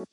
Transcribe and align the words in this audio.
I 0.00 0.06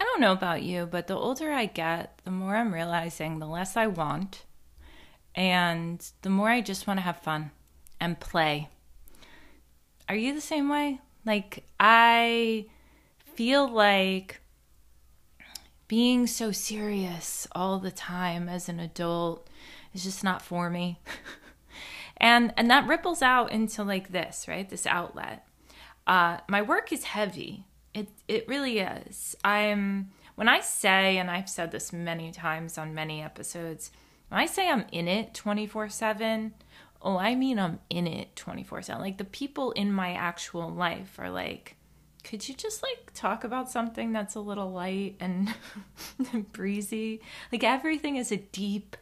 don't 0.00 0.20
know 0.20 0.32
about 0.32 0.62
you, 0.62 0.86
but 0.86 1.06
the 1.06 1.14
older 1.14 1.52
I 1.52 1.66
get, 1.66 2.20
the 2.24 2.32
more 2.32 2.56
I'm 2.56 2.74
realizing 2.74 3.38
the 3.38 3.46
less 3.46 3.76
I 3.76 3.86
want, 3.86 4.46
and 5.36 6.04
the 6.22 6.30
more 6.30 6.48
I 6.48 6.60
just 6.60 6.88
want 6.88 6.98
to 6.98 7.02
have 7.02 7.18
fun 7.18 7.52
and 8.00 8.18
play. 8.18 8.68
Are 10.08 10.16
you 10.16 10.34
the 10.34 10.40
same 10.40 10.68
way? 10.68 11.00
Like, 11.24 11.64
I 11.78 12.66
feel 13.36 13.68
like 13.68 14.40
being 15.86 16.26
so 16.26 16.50
serious 16.50 17.46
all 17.52 17.78
the 17.78 17.92
time 17.92 18.48
as 18.48 18.68
an 18.68 18.80
adult 18.80 19.48
is 19.94 20.04
just 20.04 20.24
not 20.24 20.42
for 20.42 20.70
me. 20.70 21.00
and 22.16 22.52
and 22.56 22.70
that 22.70 22.86
ripples 22.86 23.22
out 23.22 23.52
into 23.52 23.82
like 23.84 24.12
this, 24.12 24.46
right? 24.48 24.68
This 24.68 24.86
outlet. 24.86 25.46
Uh, 26.06 26.38
my 26.48 26.62
work 26.62 26.92
is 26.92 27.04
heavy. 27.04 27.66
It 27.94 28.08
it 28.26 28.48
really 28.48 28.78
is. 28.78 29.36
I'm 29.44 30.10
when 30.34 30.48
I 30.48 30.60
say, 30.60 31.18
and 31.18 31.30
I've 31.30 31.48
said 31.48 31.72
this 31.72 31.92
many 31.92 32.30
times 32.30 32.78
on 32.78 32.94
many 32.94 33.22
episodes, 33.22 33.90
when 34.28 34.40
I 34.40 34.46
say 34.46 34.68
I'm 34.68 34.84
in 34.92 35.08
it 35.08 35.34
24 35.34 35.88
7, 35.88 36.54
oh, 37.02 37.18
I 37.18 37.34
mean 37.34 37.58
I'm 37.58 37.80
in 37.90 38.06
it 38.06 38.36
24 38.36 38.82
7. 38.82 39.02
Like 39.02 39.18
the 39.18 39.24
people 39.24 39.72
in 39.72 39.92
my 39.92 40.12
actual 40.12 40.68
life 40.70 41.18
are 41.18 41.30
like, 41.30 41.76
could 42.22 42.48
you 42.48 42.54
just 42.54 42.82
like 42.82 43.12
talk 43.14 43.42
about 43.42 43.70
something 43.70 44.12
that's 44.12 44.34
a 44.34 44.40
little 44.40 44.70
light 44.70 45.16
and 45.18 45.54
breezy? 46.52 47.20
Like 47.50 47.64
everything 47.64 48.16
is 48.16 48.30
a 48.30 48.36
deep 48.36 48.96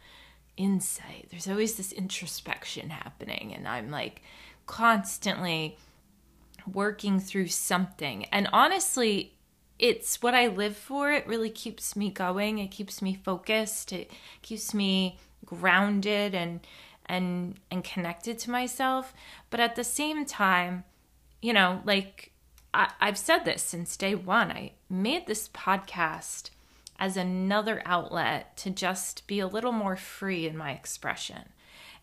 insight. 0.56 1.28
There's 1.30 1.48
always 1.48 1.77
this 1.77 1.92
introspection 1.92 2.91
happening, 2.91 3.52
and 3.55 3.66
I'm 3.66 3.91
like 3.91 4.23
constantly 4.66 5.77
working 6.70 7.20
through 7.20 7.48
something. 7.48 8.25
And 8.27 8.48
honestly, 8.53 9.34
it's 9.78 10.22
what 10.22 10.34
I 10.34 10.48
live 10.48 10.77
for. 10.77 11.12
It 11.12 11.27
really 11.27 11.50
keeps 11.50 11.97
me 11.97 12.11
going. 12.11 12.58
It 12.58 12.70
keeps 12.70 13.03
me 13.03 13.14
focused. 13.14 13.92
It 13.92 14.11
keeps 14.42 14.72
me 14.75 15.19
grounded 15.45 16.34
and 16.34 16.61
and 17.06 17.61
and 17.70 17.84
connected 17.84 18.39
to 18.41 18.50
myself. 18.50 19.14
But 19.50 19.61
at 19.61 19.77
the 19.77 19.84
same 19.84 20.25
time, 20.25 20.84
you 21.41 21.52
know, 21.52 21.83
like 21.84 22.33
I, 22.75 22.91
I've 23.00 23.19
said 23.19 23.45
this 23.45 23.62
since 23.62 23.97
day 23.97 24.14
one. 24.14 24.50
I 24.50 24.73
made 24.89 25.27
this 25.27 25.48
podcast 25.48 26.50
as 26.98 27.16
another 27.16 27.83
outlet 27.84 28.56
to 28.58 28.70
just 28.70 29.27
be 29.27 29.41
a 29.41 29.47
little 29.47 29.72
more 29.72 29.97
free 29.97 30.47
in 30.47 30.56
my 30.56 30.72
expression. 30.72 31.50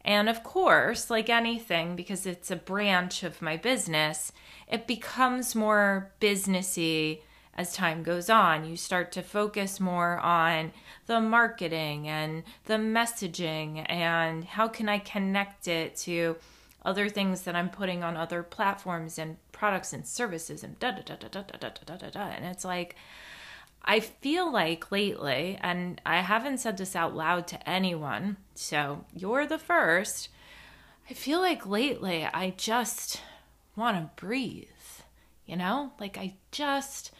And 0.05 0.27
of 0.27 0.43
course, 0.43 1.09
like 1.09 1.29
anything, 1.29 1.95
because 1.95 2.25
it's 2.25 2.51
a 2.51 2.55
branch 2.55 3.23
of 3.23 3.41
my 3.41 3.57
business, 3.57 4.31
it 4.67 4.85
becomes 4.85 5.55
more 5.55 6.11
businessy 6.19 7.21
as 7.55 7.73
time 7.73 8.03
goes 8.03 8.29
on. 8.29 8.65
You 8.65 8.75
start 8.75 9.11
to 9.13 9.21
focus 9.21 9.79
more 9.79 10.17
on 10.19 10.71
the 11.05 11.21
marketing 11.21 12.07
and 12.07 12.43
the 12.65 12.75
messaging 12.75 13.85
and 13.89 14.43
how 14.43 14.67
can 14.67 14.89
I 14.89 14.97
connect 14.99 15.67
it 15.67 15.95
to 15.97 16.37
other 16.83 17.07
things 17.07 17.43
that 17.43 17.55
I'm 17.55 17.69
putting 17.69 18.03
on 18.03 18.17
other 18.17 18.43
platforms 18.43 19.17
and 19.17 19.37
products 19.51 19.93
and 19.93 20.05
services 20.05 20.63
and 20.63 20.77
da 20.79 20.91
da 20.91 21.01
da 21.01 21.15
da 21.15 21.41
da 21.41 21.57
da 21.57 21.69
da 21.85 21.95
da 21.95 22.09
da. 22.09 22.27
And 22.27 22.45
it's 22.45 22.65
like, 22.65 22.95
I 23.85 23.99
feel 23.99 24.51
like 24.51 24.91
lately, 24.91 25.57
and 25.61 25.99
I 26.05 26.21
haven't 26.21 26.59
said 26.59 26.77
this 26.77 26.95
out 26.95 27.15
loud 27.15 27.47
to 27.47 27.69
anyone, 27.69 28.37
so 28.55 29.05
you're 29.13 29.45
the 29.45 29.57
first. 29.57 30.29
I 31.09 31.13
feel 31.13 31.39
like 31.39 31.65
lately 31.65 32.25
I 32.25 32.53
just 32.55 33.21
want 33.75 33.97
to 33.97 34.25
breathe, 34.25 34.67
you 35.45 35.57
know? 35.57 35.91
Like 35.99 36.17
I 36.17 36.35
just 36.51 37.11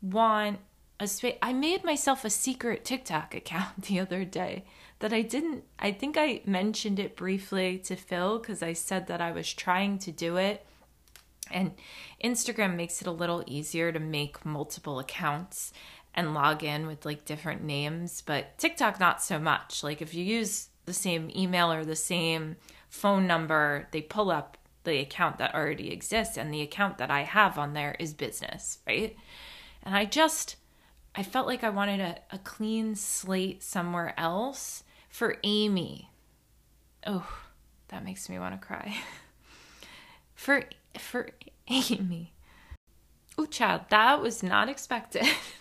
want 0.00 0.60
a 0.98 1.06
space. 1.06 1.36
I 1.42 1.52
made 1.52 1.84
myself 1.84 2.24
a 2.24 2.30
secret 2.30 2.84
TikTok 2.84 3.34
account 3.34 3.82
the 3.82 4.00
other 4.00 4.24
day 4.24 4.64
that 5.00 5.12
I 5.12 5.22
didn't, 5.22 5.64
I 5.78 5.92
think 5.92 6.16
I 6.16 6.40
mentioned 6.44 6.98
it 6.98 7.16
briefly 7.16 7.78
to 7.84 7.96
Phil 7.96 8.38
because 8.38 8.62
I 8.62 8.72
said 8.72 9.06
that 9.06 9.20
I 9.20 9.30
was 9.30 9.52
trying 9.52 9.98
to 10.00 10.12
do 10.12 10.36
it. 10.36 10.64
And 11.50 11.72
Instagram 12.22 12.76
makes 12.76 13.00
it 13.00 13.06
a 13.06 13.12
little 13.12 13.42
easier 13.46 13.90
to 13.92 14.00
make 14.00 14.44
multiple 14.44 14.98
accounts 14.98 15.72
and 16.14 16.34
log 16.34 16.64
in 16.64 16.86
with 16.86 17.04
like 17.04 17.24
different 17.24 17.62
names, 17.62 18.22
but 18.22 18.58
TikTok 18.58 18.98
not 18.98 19.22
so 19.22 19.38
much. 19.38 19.82
Like 19.82 20.02
if 20.02 20.14
you 20.14 20.24
use 20.24 20.68
the 20.84 20.92
same 20.92 21.30
email 21.34 21.72
or 21.72 21.84
the 21.84 21.96
same 21.96 22.56
phone 22.88 23.26
number, 23.26 23.88
they 23.92 24.00
pull 24.00 24.30
up 24.30 24.56
the 24.84 24.98
account 24.98 25.38
that 25.38 25.54
already 25.54 25.92
exists 25.92 26.36
and 26.36 26.52
the 26.52 26.62
account 26.62 26.98
that 26.98 27.10
I 27.10 27.22
have 27.22 27.58
on 27.58 27.74
there 27.74 27.94
is 27.98 28.14
business, 28.14 28.78
right? 28.86 29.14
And 29.82 29.94
I 29.94 30.06
just 30.06 30.56
I 31.14 31.22
felt 31.22 31.46
like 31.46 31.64
I 31.64 31.70
wanted 31.70 32.00
a, 32.00 32.18
a 32.30 32.38
clean 32.38 32.94
slate 32.94 33.62
somewhere 33.62 34.14
else 34.16 34.84
for 35.08 35.36
Amy. 35.42 36.10
Oh, 37.06 37.28
that 37.88 38.04
makes 38.04 38.28
me 38.28 38.38
want 38.38 38.60
to 38.60 38.66
cry. 38.66 38.96
for 40.34 40.64
for 40.98 41.30
Amy. 41.68 42.32
Oh, 43.36 43.46
child, 43.46 43.82
that 43.90 44.20
was 44.20 44.42
not 44.42 44.68
expected. 44.68 45.26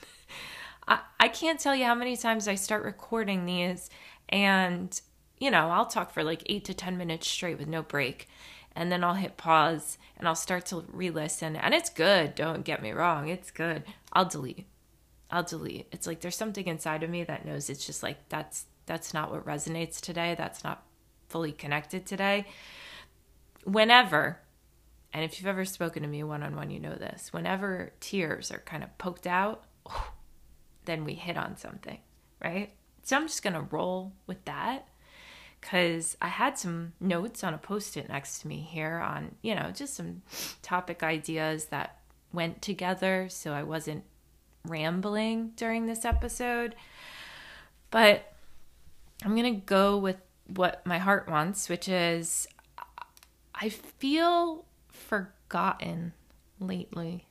I, 0.87 0.99
I 1.19 1.27
can't 1.27 1.59
tell 1.59 1.75
you 1.75 1.85
how 1.85 1.95
many 1.95 2.15
times 2.17 2.47
I 2.47 2.55
start 2.55 2.83
recording 2.83 3.45
these 3.45 3.89
and, 4.29 4.99
you 5.39 5.51
know, 5.51 5.69
I'll 5.69 5.85
talk 5.85 6.11
for 6.11 6.23
like 6.23 6.43
eight 6.47 6.65
to 6.65 6.73
10 6.73 6.97
minutes 6.97 7.27
straight 7.27 7.57
with 7.57 7.67
no 7.67 7.81
break. 7.81 8.27
And 8.75 8.91
then 8.91 9.03
I'll 9.03 9.15
hit 9.15 9.37
pause 9.37 9.97
and 10.17 10.27
I'll 10.27 10.35
start 10.35 10.67
to 10.67 10.85
re 10.91 11.09
listen. 11.09 11.55
And 11.55 11.73
it's 11.73 11.89
good. 11.89 12.35
Don't 12.35 12.63
get 12.63 12.81
me 12.81 12.91
wrong. 12.91 13.27
It's 13.27 13.49
good. 13.49 13.83
I'll 14.13 14.25
delete. 14.25 14.67
I'll 15.31 15.43
delete. 15.43 15.87
It's 15.91 16.05
like 16.05 16.21
there's 16.21 16.35
something 16.35 16.67
inside 16.67 17.03
of 17.03 17.09
me 17.09 17.23
that 17.23 17.45
knows 17.45 17.69
it's 17.69 17.85
just 17.85 18.03
like 18.03 18.29
that's 18.29 18.65
that's 18.85 19.13
not 19.13 19.31
what 19.31 19.45
resonates 19.45 19.99
today. 19.99 20.35
That's 20.37 20.63
not 20.63 20.83
fully 21.27 21.51
connected 21.51 22.05
today. 22.05 22.45
Whenever, 23.63 24.39
and 25.11 25.25
if 25.25 25.39
you've 25.39 25.47
ever 25.47 25.65
spoken 25.65 26.03
to 26.03 26.07
me 26.07 26.23
one 26.23 26.43
on 26.43 26.55
one, 26.55 26.69
you 26.69 26.79
know 26.79 26.95
this. 26.95 27.33
Whenever 27.33 27.91
tears 27.99 28.51
are 28.51 28.59
kind 28.59 28.83
of 28.83 28.97
poked 28.97 29.27
out, 29.27 29.65
oh, 29.89 30.11
then 30.87 31.05
we 31.05 31.13
hit 31.13 31.37
on 31.37 31.55
something, 31.55 31.99
right? 32.43 32.73
So 33.03 33.15
I'm 33.15 33.27
just 33.27 33.43
going 33.43 33.53
to 33.53 33.61
roll 33.61 34.13
with 34.25 34.43
that 34.45 34.87
because 35.61 36.17
I 36.21 36.27
had 36.27 36.57
some 36.57 36.93
notes 36.99 37.43
on 37.43 37.53
a 37.53 37.57
post 37.57 37.95
it 37.97 38.09
next 38.09 38.39
to 38.39 38.47
me 38.47 38.61
here 38.61 38.97
on, 38.97 39.35
you 39.41 39.53
know, 39.53 39.71
just 39.71 39.95
some 39.95 40.23
topic 40.61 41.03
ideas 41.03 41.65
that 41.65 41.99
went 42.33 42.61
together. 42.61 43.27
So 43.29 43.53
I 43.53 43.63
wasn't 43.63 44.03
rambling 44.65 45.51
during 45.55 45.85
this 45.85 46.05
episode. 46.05 46.75
But 47.91 48.33
I'm 49.23 49.35
going 49.35 49.55
to 49.55 49.61
go 49.61 49.97
with 49.97 50.17
what 50.47 50.85
my 50.85 50.97
heart 50.97 51.29
wants, 51.29 51.69
which 51.69 51.87
is 51.87 52.47
I 53.55 53.69
feel 53.69 54.65
forgotten 54.89 56.13
lately. 56.59 57.27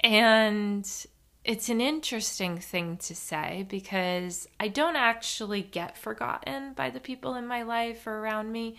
And 0.00 0.88
it's 1.50 1.68
an 1.68 1.80
interesting 1.80 2.58
thing 2.58 2.96
to 2.96 3.12
say 3.12 3.66
because 3.68 4.46
I 4.60 4.68
don't 4.68 4.94
actually 4.94 5.62
get 5.62 5.98
forgotten 5.98 6.74
by 6.74 6.90
the 6.90 7.00
people 7.00 7.34
in 7.34 7.44
my 7.44 7.64
life 7.64 8.06
or 8.06 8.20
around 8.20 8.52
me. 8.52 8.76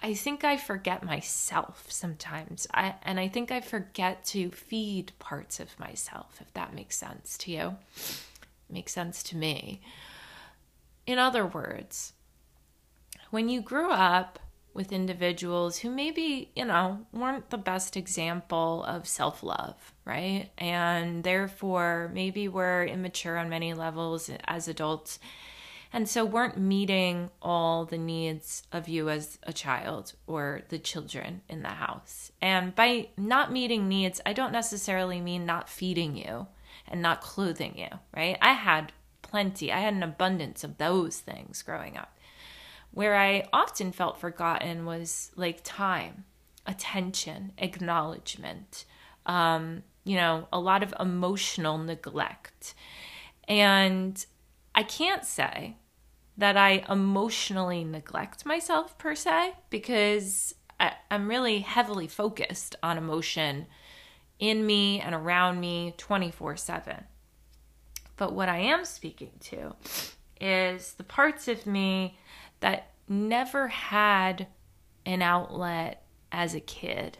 I 0.00 0.14
think 0.14 0.42
I 0.42 0.56
forget 0.56 1.04
myself 1.04 1.84
sometimes. 1.90 2.66
I, 2.72 2.94
and 3.02 3.20
I 3.20 3.28
think 3.28 3.52
I 3.52 3.60
forget 3.60 4.24
to 4.28 4.50
feed 4.52 5.12
parts 5.18 5.60
of 5.60 5.78
myself, 5.78 6.38
if 6.40 6.50
that 6.54 6.74
makes 6.74 6.96
sense 6.96 7.36
to 7.36 7.52
you. 7.52 7.76
It 7.98 8.72
makes 8.72 8.92
sense 8.92 9.22
to 9.24 9.36
me. 9.36 9.82
In 11.06 11.18
other 11.18 11.44
words, 11.44 12.14
when 13.28 13.50
you 13.50 13.60
grew 13.60 13.90
up, 13.90 14.38
with 14.72 14.92
individuals 14.92 15.78
who 15.78 15.90
maybe, 15.90 16.50
you 16.54 16.64
know, 16.64 17.06
weren't 17.12 17.50
the 17.50 17.58
best 17.58 17.96
example 17.96 18.84
of 18.84 19.06
self 19.06 19.42
love, 19.42 19.92
right? 20.04 20.50
And 20.58 21.24
therefore, 21.24 22.10
maybe 22.14 22.48
were 22.48 22.84
immature 22.84 23.36
on 23.36 23.48
many 23.48 23.74
levels 23.74 24.30
as 24.44 24.68
adults. 24.68 25.18
And 25.92 26.08
so 26.08 26.24
weren't 26.24 26.56
meeting 26.56 27.30
all 27.42 27.84
the 27.84 27.98
needs 27.98 28.62
of 28.70 28.88
you 28.88 29.08
as 29.08 29.38
a 29.42 29.52
child 29.52 30.12
or 30.28 30.62
the 30.68 30.78
children 30.78 31.42
in 31.48 31.62
the 31.62 31.68
house. 31.70 32.30
And 32.40 32.74
by 32.76 33.08
not 33.16 33.50
meeting 33.50 33.88
needs, 33.88 34.20
I 34.24 34.32
don't 34.32 34.52
necessarily 34.52 35.20
mean 35.20 35.44
not 35.46 35.68
feeding 35.68 36.16
you 36.16 36.46
and 36.86 37.02
not 37.02 37.20
clothing 37.20 37.76
you, 37.76 37.88
right? 38.16 38.38
I 38.40 38.52
had 38.52 38.92
plenty, 39.22 39.72
I 39.72 39.80
had 39.80 39.94
an 39.94 40.04
abundance 40.04 40.62
of 40.62 40.78
those 40.78 41.18
things 41.18 41.62
growing 41.62 41.96
up. 41.96 42.16
Where 42.92 43.16
I 43.16 43.48
often 43.52 43.92
felt 43.92 44.18
forgotten 44.18 44.84
was 44.84 45.30
like 45.36 45.60
time, 45.62 46.24
attention, 46.66 47.52
acknowledgement, 47.58 48.84
um, 49.26 49.84
you 50.04 50.16
know, 50.16 50.48
a 50.52 50.58
lot 50.58 50.82
of 50.82 50.94
emotional 50.98 51.78
neglect. 51.78 52.74
And 53.46 54.24
I 54.74 54.82
can't 54.82 55.24
say 55.24 55.76
that 56.36 56.56
I 56.56 56.84
emotionally 56.88 57.84
neglect 57.84 58.46
myself 58.46 58.96
per 58.98 59.14
se 59.14 59.54
because 59.68 60.54
I, 60.80 60.94
am 61.10 61.28
really 61.28 61.60
heavily 61.60 62.08
focused 62.08 62.76
on 62.82 62.96
emotion 62.96 63.66
in 64.38 64.64
me 64.64 65.00
and 65.00 65.14
around 65.14 65.60
me 65.60 65.94
24 65.98 66.56
7. 66.56 67.04
But 68.16 68.32
what 68.32 68.48
I 68.48 68.58
am 68.58 68.84
speaking 68.84 69.32
to 69.40 69.74
is 70.40 70.94
the 70.94 71.04
parts 71.04 71.46
of 71.48 71.66
me 71.66 72.18
that 72.60 72.90
never 73.08 73.68
had 73.68 74.46
an 75.04 75.22
outlet 75.22 76.04
as 76.30 76.54
a 76.54 76.60
kid. 76.60 77.18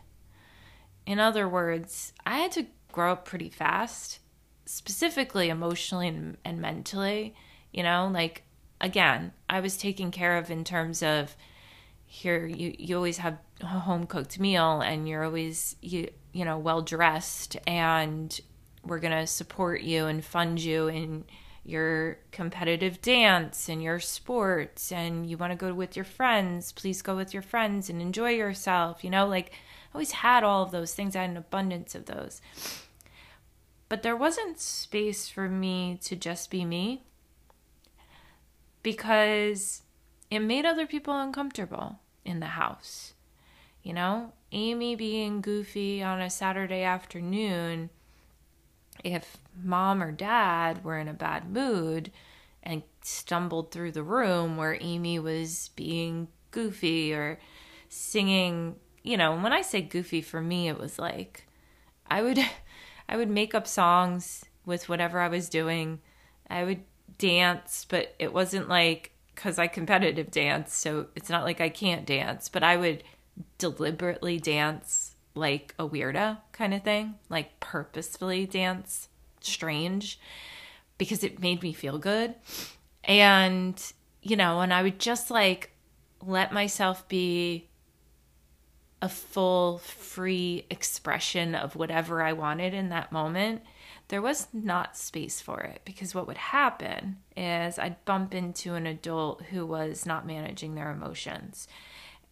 In 1.07 1.19
other 1.19 1.49
words, 1.49 2.13
I 2.25 2.39
had 2.39 2.53
to 2.53 2.67
grow 2.93 3.13
up 3.13 3.25
pretty 3.25 3.49
fast, 3.49 4.21
specifically 4.67 5.49
emotionally 5.49 6.09
and, 6.09 6.37
and 6.45 6.61
mentally. 6.61 7.35
You 7.73 7.83
know, 7.83 8.11
like 8.13 8.45
again, 8.81 9.33
I 9.49 9.61
was 9.61 9.77
taken 9.77 10.11
care 10.11 10.37
of 10.39 10.51
in 10.51 10.65
terms 10.65 11.03
of 11.03 11.37
here 12.07 12.45
you 12.45 12.75
you 12.77 12.97
always 12.97 13.19
have 13.19 13.39
a 13.61 13.67
home 13.67 14.05
cooked 14.05 14.41
meal 14.41 14.81
and 14.81 15.09
you're 15.09 15.23
always 15.23 15.77
you 15.81 16.11
you 16.33 16.45
know 16.45 16.59
well 16.59 16.83
dressed 16.83 17.57
and 17.69 18.41
we're 18.85 18.99
going 18.99 19.17
to 19.17 19.29
support 19.29 19.83
you 19.83 20.07
and 20.07 20.25
fund 20.25 20.61
you 20.61 20.89
in 20.89 21.25
your 21.65 22.19
competitive 22.33 23.01
dance 23.03 23.69
and 23.69 23.83
your 23.83 24.01
sports 24.01 24.91
and 24.91 25.29
you 25.29 25.37
want 25.37 25.53
to 25.53 25.57
go 25.57 25.73
with 25.75 25.95
your 25.95 26.05
friends 26.05 26.73
please 26.73 27.03
go 27.03 27.15
with 27.15 27.35
your 27.35 27.43
friends 27.43 27.91
and 27.91 28.01
enjoy 28.01 28.31
yourself 28.31 29.05
you 29.05 29.11
know 29.11 29.27
like 29.27 29.53
I 29.53 29.97
always 29.97 30.13
had 30.13 30.43
all 30.43 30.63
of 30.63 30.71
those 30.71 30.95
things 30.95 31.15
I 31.15 31.23
had 31.23 31.31
an 31.31 31.37
abundance 31.37 31.95
of 31.95 32.07
those 32.07 32.41
but 33.91 34.03
there 34.03 34.17
wasn't 34.17 34.61
space 34.61 35.29
for 35.29 35.49
me 35.49 35.99
to 36.05 36.17
just 36.17 36.51
be 36.51 36.65
me 36.65 37.03
because 38.83 39.83
it 40.31 40.39
made 40.39 40.65
other 40.65 40.87
people 40.87 41.19
uncomfortable 41.19 41.99
in 42.25 42.41
the 42.41 42.47
house. 42.47 43.15
You 43.83 43.95
know, 43.95 44.33
Amy 44.53 44.95
being 44.95 45.41
goofy 45.41 46.03
on 46.03 46.21
a 46.21 46.31
Saturday 46.31 46.83
afternoon, 46.83 47.91
if 49.03 49.39
mom 49.63 50.03
or 50.03 50.13
dad 50.13 50.85
were 50.85 50.99
in 50.99 51.09
a 51.09 51.15
bad 51.15 51.51
mood 51.51 52.11
and 52.63 52.83
stumbled 53.03 53.71
through 53.71 53.93
the 53.93 54.03
room 54.03 54.57
where 54.57 54.79
Amy 54.81 55.19
was 55.19 55.71
being 55.77 56.29
goofy 56.51 57.13
or 57.13 57.39
singing, 57.89 58.77
you 59.03 59.17
know, 59.17 59.37
when 59.37 59.53
I 59.53 59.63
say 59.63 59.81
goofy 59.81 60.21
for 60.21 60.41
me 60.41 60.69
it 60.69 60.79
was 60.79 60.99
like 60.99 61.47
I 62.07 62.23
would 62.23 62.39
I 63.09 63.17
would 63.17 63.31
make 63.31 63.55
up 63.55 63.67
songs 63.67 64.45
with 64.65 64.89
whatever 64.89 65.21
I 65.21 65.29
was 65.29 65.49
doing. 65.49 66.01
I 66.49 66.65
would 66.65 66.85
dance, 67.19 67.85
but 67.89 68.15
it 68.19 68.33
wasn't 68.33 68.69
like 68.69 69.13
because 69.35 69.59
I 69.59 69.69
competitive 69.69 70.31
dance, 70.31 70.75
so 70.75 71.07
it's 71.15 71.31
not 71.31 71.45
like 71.45 71.61
I 71.61 71.71
can't 71.71 72.07
dance, 72.07 72.49
but 72.49 72.63
I 72.63 72.77
would 72.77 73.03
deliberately 73.59 74.39
dance 74.39 75.17
like 75.35 75.75
a 75.79 75.89
weirdo 75.89 76.39
kind 76.53 76.75
of 76.75 76.83
thing, 76.83 77.15
like 77.29 77.59
purposefully 77.59 78.47
dance 78.47 79.09
strange 79.45 80.19
because 80.99 81.25
it 81.25 81.41
made 81.41 81.63
me 81.63 81.73
feel 81.73 81.99
good. 81.99 82.35
And, 83.05 83.81
you 84.23 84.37
know, 84.37 84.61
and 84.61 84.73
I 84.73 84.83
would 84.83 84.99
just 84.99 85.31
like 85.31 85.73
let 86.25 86.53
myself 86.53 87.09
be 87.09 87.69
a 89.03 89.09
full, 89.09 89.79
free 89.79 90.67
expression 90.69 91.55
of 91.55 91.75
whatever 91.75 92.23
I 92.23 92.35
wanted 92.35 92.75
in 92.75 92.91
that 92.91 93.13
moment 93.13 93.63
there 94.11 94.21
was 94.21 94.49
not 94.53 94.97
space 94.97 95.41
for 95.41 95.61
it 95.61 95.83
because 95.85 96.17
what 96.17 96.27
would 96.27 96.37
happen 96.37 97.19
is 97.37 97.79
I'd 97.79 98.05
bump 98.05 98.35
into 98.35 98.75
an 98.75 98.85
adult 98.85 99.43
who 99.45 99.65
was 99.65 100.05
not 100.05 100.27
managing 100.27 100.75
their 100.75 100.91
emotions 100.91 101.69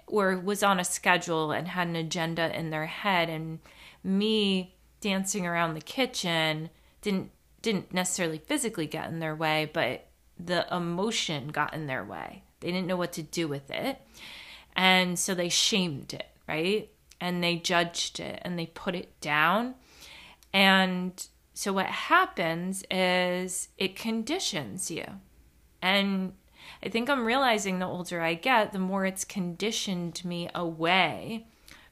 or 0.08 0.36
was 0.36 0.64
on 0.64 0.80
a 0.80 0.84
schedule 0.84 1.52
and 1.52 1.68
had 1.68 1.86
an 1.86 1.94
agenda 1.94 2.56
in 2.56 2.70
their 2.70 2.86
head 2.86 3.30
and 3.30 3.60
me 4.02 4.74
dancing 5.00 5.46
around 5.46 5.74
the 5.74 5.80
kitchen 5.80 6.68
didn't 7.02 7.30
didn't 7.60 7.92
necessarily 7.92 8.38
physically 8.38 8.86
get 8.86 9.08
in 9.08 9.18
their 9.18 9.34
way 9.34 9.70
but 9.72 10.06
the 10.38 10.66
emotion 10.74 11.48
got 11.48 11.74
in 11.74 11.86
their 11.86 12.04
way. 12.04 12.44
They 12.60 12.70
didn't 12.70 12.86
know 12.86 12.96
what 12.96 13.12
to 13.14 13.22
do 13.22 13.48
with 13.48 13.70
it. 13.70 14.00
And 14.76 15.18
so 15.18 15.34
they 15.34 15.48
shamed 15.48 16.14
it 16.14 16.28
right? 16.48 16.90
And 17.20 17.44
they 17.44 17.56
judged 17.56 18.18
it 18.18 18.40
and 18.42 18.58
they 18.58 18.66
put 18.66 18.96
it 18.96 19.20
down. 19.20 19.74
And 20.52 21.24
so, 21.54 21.72
what 21.72 21.86
happens 21.86 22.82
is 22.90 23.68
it 23.76 23.94
conditions 23.94 24.90
you. 24.90 25.04
And 25.82 26.32
I 26.82 26.88
think 26.88 27.10
I'm 27.10 27.24
realizing 27.24 27.78
the 27.78 27.86
older 27.86 28.20
I 28.20 28.34
get, 28.34 28.72
the 28.72 28.78
more 28.78 29.04
it's 29.04 29.24
conditioned 29.24 30.24
me 30.24 30.48
away 30.54 31.46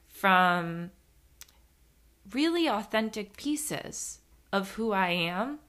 from 0.07 0.91
really 2.31 2.67
authentic 2.67 3.37
pieces 3.37 4.19
of 4.51 4.71
who 4.71 4.91
I 4.91 5.09
am. 5.09 5.59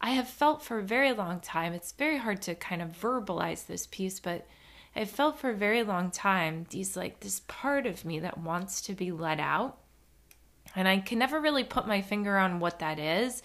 I 0.00 0.10
have 0.10 0.28
felt 0.28 0.62
for 0.62 0.78
a 0.78 0.82
very 0.82 1.12
long 1.12 1.40
time, 1.40 1.72
it's 1.72 1.92
very 1.92 2.18
hard 2.18 2.40
to 2.42 2.54
kind 2.54 2.80
of 2.80 2.90
verbalize 3.00 3.66
this 3.66 3.86
piece, 3.86 4.20
but 4.20 4.46
I 4.94 5.04
felt 5.04 5.38
for 5.38 5.50
a 5.50 5.54
very 5.54 5.82
long 5.82 6.10
time 6.10 6.66
these 6.70 6.96
like 6.96 7.20
this 7.20 7.40
part 7.48 7.86
of 7.86 8.04
me 8.04 8.20
that 8.20 8.38
wants 8.38 8.80
to 8.82 8.94
be 8.94 9.10
let 9.10 9.40
out 9.40 9.78
and 10.74 10.88
I 10.88 10.98
can 10.98 11.18
never 11.18 11.40
really 11.40 11.64
put 11.64 11.86
my 11.86 12.02
finger 12.02 12.36
on 12.38 12.60
what 12.60 12.78
that 12.80 12.98
is. 12.98 13.42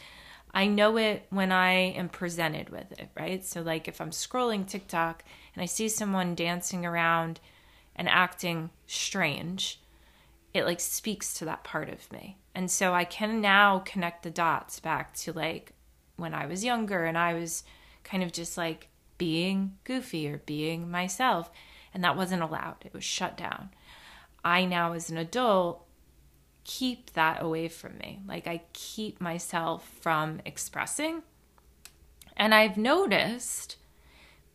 I 0.53 0.67
know 0.67 0.97
it 0.97 1.25
when 1.29 1.51
I 1.51 1.71
am 1.71 2.09
presented 2.09 2.69
with 2.69 2.91
it, 2.91 3.09
right? 3.17 3.43
So, 3.43 3.61
like 3.61 3.87
if 3.87 3.99
I'm 3.99 4.11
scrolling 4.11 4.67
TikTok 4.67 5.23
and 5.55 5.63
I 5.63 5.65
see 5.65 5.89
someone 5.89 6.35
dancing 6.35 6.85
around 6.85 7.39
and 7.95 8.07
acting 8.07 8.69
strange, 8.85 9.81
it 10.53 10.65
like 10.65 10.79
speaks 10.79 11.33
to 11.35 11.45
that 11.45 11.63
part 11.63 11.89
of 11.89 12.11
me. 12.11 12.37
And 12.55 12.69
so 12.69 12.93
I 12.93 13.03
can 13.03 13.41
now 13.41 13.79
connect 13.79 14.23
the 14.23 14.29
dots 14.29 14.79
back 14.79 15.13
to 15.15 15.33
like 15.33 15.73
when 16.15 16.33
I 16.33 16.45
was 16.45 16.63
younger 16.63 17.05
and 17.05 17.17
I 17.17 17.33
was 17.33 17.63
kind 18.03 18.21
of 18.23 18.31
just 18.31 18.57
like 18.57 18.89
being 19.17 19.77
goofy 19.83 20.29
or 20.29 20.39
being 20.45 20.89
myself. 20.89 21.51
And 21.93 22.03
that 22.03 22.17
wasn't 22.17 22.43
allowed, 22.43 22.77
it 22.85 22.93
was 22.93 23.03
shut 23.03 23.37
down. 23.37 23.69
I 24.43 24.65
now, 24.65 24.93
as 24.93 25.09
an 25.09 25.17
adult, 25.17 25.85
keep 26.63 27.13
that 27.13 27.41
away 27.41 27.67
from 27.67 27.97
me. 27.97 28.19
Like 28.27 28.47
I 28.47 28.63
keep 28.73 29.21
myself 29.21 29.87
from 30.01 30.41
expressing. 30.45 31.23
And 32.35 32.53
I've 32.53 32.77
noticed, 32.77 33.77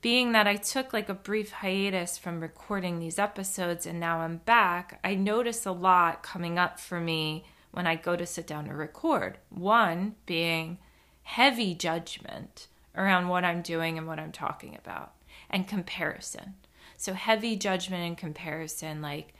being 0.01 0.33
that 0.33 0.47
I 0.47 0.57
took 0.57 0.93
like 0.93 1.09
a 1.09 1.15
brief 1.15 1.51
hiatus 1.51 2.19
from 2.19 2.41
recording 2.41 2.99
these 2.99 3.19
episodes 3.19 3.87
and 3.87 3.99
now 3.99 4.19
I'm 4.19 4.39
back, 4.39 5.01
I 5.03 5.15
notice 5.15 5.65
a 5.65 5.73
lot 5.73 6.23
coming 6.23 6.59
up 6.59 6.79
for 6.79 7.01
me 7.01 7.45
when 7.71 7.87
I 7.87 7.97
go 7.97 8.17
to 8.17 8.27
sit 8.27 8.47
down 8.47 8.67
to 8.67 8.75
record. 8.75 9.39
One 9.51 10.17
being 10.27 10.79
heavy 11.23 11.75
judgment 11.75 12.69
around 12.97 13.29
what 13.29 13.45
I'm 13.45 13.63
doing 13.63 13.99
and 13.99 14.07
what 14.07 14.19
I'm 14.19 14.33
talking 14.33 14.77
about, 14.77 15.13
and 15.51 15.69
comparison. 15.69 16.55
So, 16.97 17.13
heavy 17.13 17.55
judgment 17.57 18.03
and 18.03 18.19
comparison, 18.19 19.01
like, 19.01 19.35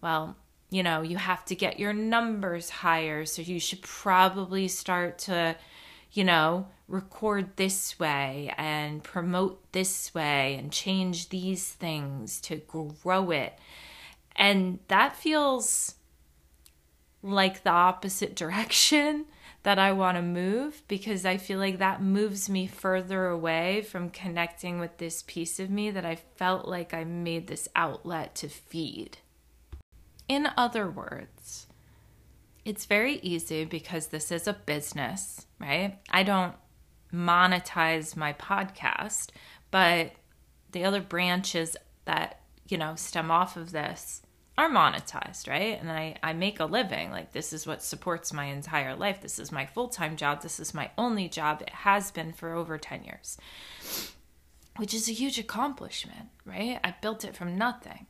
well, 0.00 0.36
you 0.70 0.82
know, 0.82 1.02
you 1.02 1.16
have 1.16 1.44
to 1.46 1.54
get 1.54 1.78
your 1.78 1.92
numbers 1.92 2.70
higher. 2.70 3.24
So 3.24 3.42
you 3.42 3.58
should 3.58 3.82
probably 3.82 4.68
start 4.68 5.18
to, 5.20 5.56
you 6.12 6.24
know, 6.24 6.66
record 6.88 7.56
this 7.56 7.98
way 7.98 8.54
and 8.56 9.02
promote 9.02 9.72
this 9.72 10.14
way 10.14 10.56
and 10.56 10.72
change 10.72 11.30
these 11.30 11.68
things 11.68 12.40
to 12.42 12.56
grow 12.56 13.30
it. 13.30 13.58
And 14.36 14.78
that 14.88 15.16
feels 15.16 15.94
like 17.22 17.62
the 17.62 17.70
opposite 17.70 18.34
direction 18.44 19.26
that 19.64 19.78
I 19.78 19.92
want 19.92 20.16
to 20.16 20.22
move 20.22 20.82
because 20.88 21.26
I 21.26 21.36
feel 21.36 21.58
like 21.58 21.78
that 21.78 22.00
moves 22.02 22.48
me 22.48 22.66
further 22.66 23.26
away 23.26 23.82
from 23.82 24.10
connecting 24.10 24.78
with 24.78 24.98
this 24.98 25.24
piece 25.26 25.58
of 25.58 25.68
me 25.68 25.90
that 25.90 26.04
I 26.04 26.14
felt 26.14 26.66
like 26.66 26.94
I 26.94 27.04
made 27.04 27.48
this 27.48 27.68
outlet 27.74 28.34
to 28.36 28.48
feed. 28.48 29.18
In 30.28 30.48
other 30.56 30.88
words, 30.88 31.66
it's 32.64 32.86
very 32.86 33.16
easy 33.16 33.64
because 33.64 34.08
this 34.08 34.30
is 34.30 34.46
a 34.46 34.52
business, 34.52 35.46
right? 35.58 35.98
I 36.10 36.22
don't 36.22 36.54
monetize 37.12 38.16
my 38.16 38.34
podcast, 38.34 39.30
but 39.70 40.12
the 40.72 40.84
other 40.84 41.00
branches 41.00 41.76
that, 42.04 42.40
you 42.68 42.76
know, 42.76 42.94
stem 42.94 43.30
off 43.30 43.56
of 43.56 43.72
this 43.72 44.22
are 44.58 44.68
monetized, 44.68 45.48
right? 45.48 45.80
And 45.80 45.90
I, 45.90 46.16
I 46.20 46.32
make 46.32 46.58
a 46.58 46.64
living. 46.64 47.12
Like, 47.12 47.32
this 47.32 47.52
is 47.52 47.64
what 47.64 47.80
supports 47.80 48.32
my 48.32 48.46
entire 48.46 48.96
life. 48.96 49.20
This 49.20 49.38
is 49.38 49.52
my 49.52 49.64
full 49.64 49.86
time 49.86 50.16
job. 50.16 50.42
This 50.42 50.58
is 50.58 50.74
my 50.74 50.90
only 50.98 51.28
job. 51.28 51.62
It 51.62 51.70
has 51.70 52.10
been 52.10 52.32
for 52.32 52.52
over 52.52 52.76
10 52.76 53.04
years, 53.04 53.38
which 54.76 54.92
is 54.92 55.08
a 55.08 55.12
huge 55.12 55.38
accomplishment, 55.38 56.30
right? 56.44 56.80
I 56.82 56.96
built 57.00 57.24
it 57.24 57.36
from 57.36 57.56
nothing. 57.56 58.06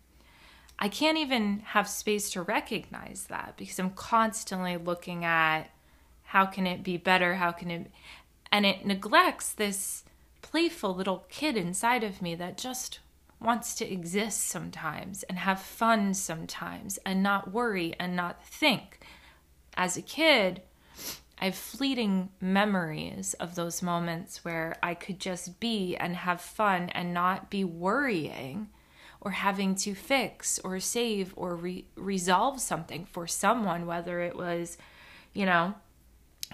I 0.78 0.88
can't 0.88 1.18
even 1.18 1.60
have 1.66 1.86
space 1.86 2.30
to 2.30 2.40
recognize 2.40 3.26
that 3.28 3.54
because 3.58 3.78
I'm 3.78 3.90
constantly 3.90 4.78
looking 4.78 5.26
at 5.26 5.64
how 6.22 6.46
can 6.46 6.66
it 6.66 6.82
be 6.82 6.96
better? 6.96 7.34
How 7.34 7.52
can 7.52 7.70
it, 7.70 7.90
and 8.50 8.64
it 8.64 8.86
neglects 8.86 9.52
this 9.52 10.04
playful 10.40 10.94
little 10.94 11.26
kid 11.28 11.58
inside 11.58 12.04
of 12.04 12.22
me 12.22 12.34
that 12.36 12.56
just 12.56 13.00
wants 13.40 13.74
to 13.76 13.90
exist 13.90 14.42
sometimes 14.48 15.22
and 15.24 15.38
have 15.38 15.60
fun 15.60 16.14
sometimes 16.14 16.98
and 17.06 17.22
not 17.22 17.52
worry 17.52 17.94
and 17.98 18.16
not 18.16 18.44
think. 18.44 19.00
As 19.74 19.96
a 19.96 20.02
kid, 20.02 20.62
I 21.40 21.46
have 21.46 21.54
fleeting 21.54 22.30
memories 22.40 23.34
of 23.34 23.54
those 23.54 23.80
moments 23.80 24.44
where 24.44 24.76
I 24.82 24.94
could 24.94 25.20
just 25.20 25.60
be 25.60 25.96
and 25.96 26.16
have 26.16 26.40
fun 26.40 26.88
and 26.90 27.14
not 27.14 27.48
be 27.48 27.62
worrying 27.62 28.68
or 29.20 29.32
having 29.32 29.74
to 29.76 29.94
fix 29.94 30.58
or 30.60 30.80
save 30.80 31.32
or 31.36 31.54
re- 31.54 31.84
resolve 31.96 32.60
something 32.60 33.04
for 33.04 33.26
someone, 33.26 33.86
whether 33.86 34.20
it 34.20 34.36
was, 34.36 34.78
you 35.32 35.46
know, 35.46 35.74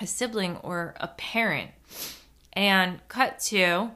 a 0.01 0.07
sibling 0.07 0.57
or 0.59 0.95
a 1.01 1.09
parent. 1.09 1.71
And 2.53 3.01
cut 3.09 3.41
to, 3.47 3.91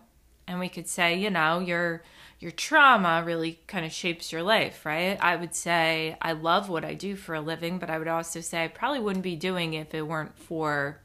and 0.46 0.58
we 0.58 0.68
could 0.68 0.88
say, 0.88 1.18
you 1.18 1.30
know, 1.30 1.60
your 1.60 2.02
your 2.40 2.52
trauma 2.52 3.22
really 3.24 3.60
kind 3.66 3.84
of 3.84 3.92
shapes 3.92 4.30
your 4.30 4.42
life, 4.42 4.86
right? 4.86 5.18
I 5.20 5.34
would 5.34 5.54
say 5.54 6.16
I 6.22 6.32
love 6.32 6.68
what 6.68 6.84
I 6.84 6.94
do 6.94 7.16
for 7.16 7.34
a 7.34 7.40
living, 7.40 7.78
but 7.78 7.90
I 7.90 7.98
would 7.98 8.08
also 8.08 8.40
say 8.40 8.64
I 8.64 8.68
probably 8.68 9.00
wouldn't 9.00 9.24
be 9.24 9.36
doing 9.36 9.74
it 9.74 9.88
if 9.88 9.94
it 9.94 10.02
weren't 10.02 10.38
for 10.38 11.00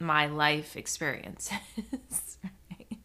my 0.00 0.26
life 0.26 0.76
experiences. 0.76 1.58
right? 2.70 2.98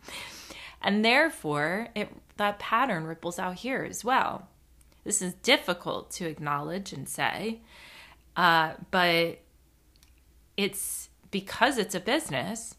And 0.82 1.06
therefore, 1.06 1.90
it 1.96 2.10
that 2.38 2.60
pattern 2.60 3.06
ripples 3.06 3.40
out 3.40 3.56
here 3.56 3.86
as 3.88 4.04
well. 4.04 4.48
This 5.04 5.22
is 5.22 5.34
difficult 5.36 6.12
to 6.12 6.28
acknowledge 6.28 6.94
and 6.94 7.08
say, 7.08 7.62
uh, 8.36 8.74
but 8.92 9.40
it's 10.56 11.10
because 11.32 11.78
it's 11.78 11.96
a 11.96 12.00
business. 12.00 12.76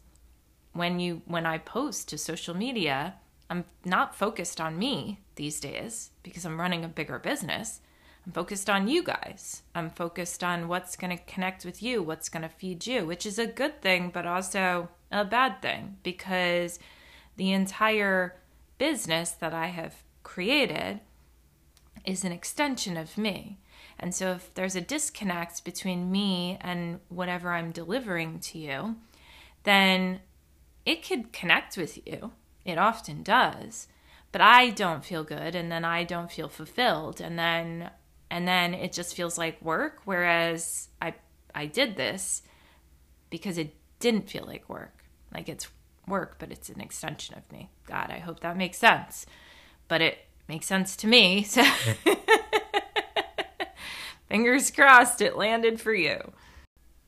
When 0.73 0.99
you 0.99 1.21
when 1.25 1.45
I 1.45 1.57
post 1.57 2.09
to 2.09 2.17
social 2.17 2.53
media, 2.53 3.15
I'm 3.49 3.65
not 3.83 4.15
focused 4.15 4.61
on 4.61 4.77
me 4.77 5.19
these 5.35 5.59
days 5.59 6.11
because 6.21 6.45
I'm 6.45 6.59
running 6.59 6.85
a 6.85 6.89
bigger 6.89 7.17
business. 7.17 7.81
I'm 8.25 8.31
focused 8.31 8.69
on 8.69 8.87
you 8.87 9.01
guys. 9.01 9.63
I'm 9.73 9.89
focused 9.89 10.43
on 10.43 10.67
what's 10.67 10.95
going 10.95 11.17
to 11.17 11.23
connect 11.23 11.65
with 11.65 11.81
you, 11.81 12.03
what's 12.03 12.29
going 12.29 12.43
to 12.43 12.49
feed 12.49 12.85
you, 12.85 13.05
which 13.05 13.25
is 13.25 13.39
a 13.39 13.47
good 13.47 13.81
thing, 13.81 14.11
but 14.13 14.27
also 14.27 14.89
a 15.11 15.25
bad 15.25 15.61
thing 15.61 15.97
because 16.03 16.77
the 17.37 17.51
entire 17.51 18.35
business 18.77 19.31
that 19.31 19.53
I 19.53 19.67
have 19.67 20.03
created 20.21 20.99
is 22.05 22.23
an 22.23 22.31
extension 22.31 22.97
of 22.97 23.17
me. 23.17 23.57
And 23.99 24.13
so 24.13 24.31
if 24.33 24.53
there's 24.53 24.75
a 24.75 24.81
disconnect 24.81 25.65
between 25.65 26.11
me 26.11 26.57
and 26.61 26.99
whatever 27.09 27.51
I'm 27.51 27.71
delivering 27.71 28.39
to 28.41 28.59
you, 28.59 28.95
then 29.63 30.19
it 30.85 31.05
could 31.07 31.33
connect 31.33 31.77
with 31.77 32.05
you 32.07 32.31
it 32.69 32.77
often 32.77 33.23
does. 33.23 33.87
But 34.31 34.41
I 34.41 34.69
don't 34.69 35.03
feel 35.03 35.23
good 35.23 35.55
and 35.55 35.71
then 35.71 35.83
I 35.83 36.03
don't 36.03 36.31
feel 36.31 36.49
fulfilled 36.49 37.19
and 37.19 37.37
then 37.37 37.89
and 38.31 38.47
then 38.47 38.75
it 38.75 38.93
just 38.93 39.15
feels 39.15 39.37
like 39.37 39.61
work 39.61 40.01
whereas 40.05 40.89
I 41.01 41.15
I 41.55 41.65
did 41.65 41.95
this 41.95 42.43
because 43.29 43.57
it 43.57 43.75
didn't 43.99 44.29
feel 44.29 44.45
like 44.45 44.69
work. 44.69 45.03
Like 45.33 45.49
it's 45.49 45.67
work, 46.07 46.35
but 46.39 46.51
it's 46.51 46.69
an 46.69 46.81
extension 46.81 47.35
of 47.35 47.51
me. 47.51 47.69
God, 47.87 48.11
I 48.11 48.19
hope 48.19 48.39
that 48.41 48.57
makes 48.57 48.77
sense. 48.77 49.25
But 49.87 50.01
it 50.01 50.19
makes 50.47 50.67
sense 50.67 50.95
to 50.97 51.07
me. 51.07 51.43
So 51.43 51.63
fingers 54.27 54.71
crossed 54.71 55.21
it 55.21 55.37
landed 55.37 55.81
for 55.81 55.93
you. 55.93 56.31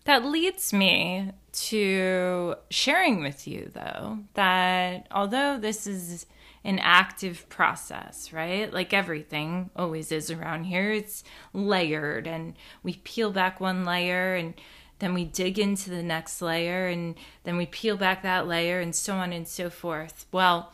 That 0.06 0.26
leads 0.26 0.74
me 0.74 1.32
to 1.52 2.56
sharing 2.70 3.22
with 3.22 3.48
you, 3.48 3.70
though, 3.74 4.20
that 4.34 5.08
although 5.12 5.58
this 5.58 5.86
is 5.86 6.26
an 6.64 6.80
active 6.80 7.48
process, 7.50 8.32
right? 8.32 8.72
Like 8.72 8.94
everything 8.94 9.70
always 9.76 10.12
is 10.12 10.32
around 10.32 10.66
here, 10.66 10.92
it's 10.92 11.24
layered, 11.54 12.28
and 12.28 12.56
we 12.84 12.94
peel 13.04 13.32
back 13.32 13.60
one 13.60 13.84
layer 13.84 14.36
and 14.36 14.54
then 15.00 15.14
we 15.16 15.26
dig 15.26 15.58
into 15.58 15.90
the 15.90 16.04
next 16.04 16.44
layer, 16.44 16.86
and 16.86 17.16
then 17.44 17.58
we 17.58 17.66
peel 17.66 17.98
back 17.98 18.22
that 18.22 18.48
layer, 18.48 18.80
and 18.80 18.96
so 18.96 19.16
on 19.16 19.34
and 19.34 19.48
so 19.48 19.68
forth. 19.68 20.28
Well, 20.32 20.72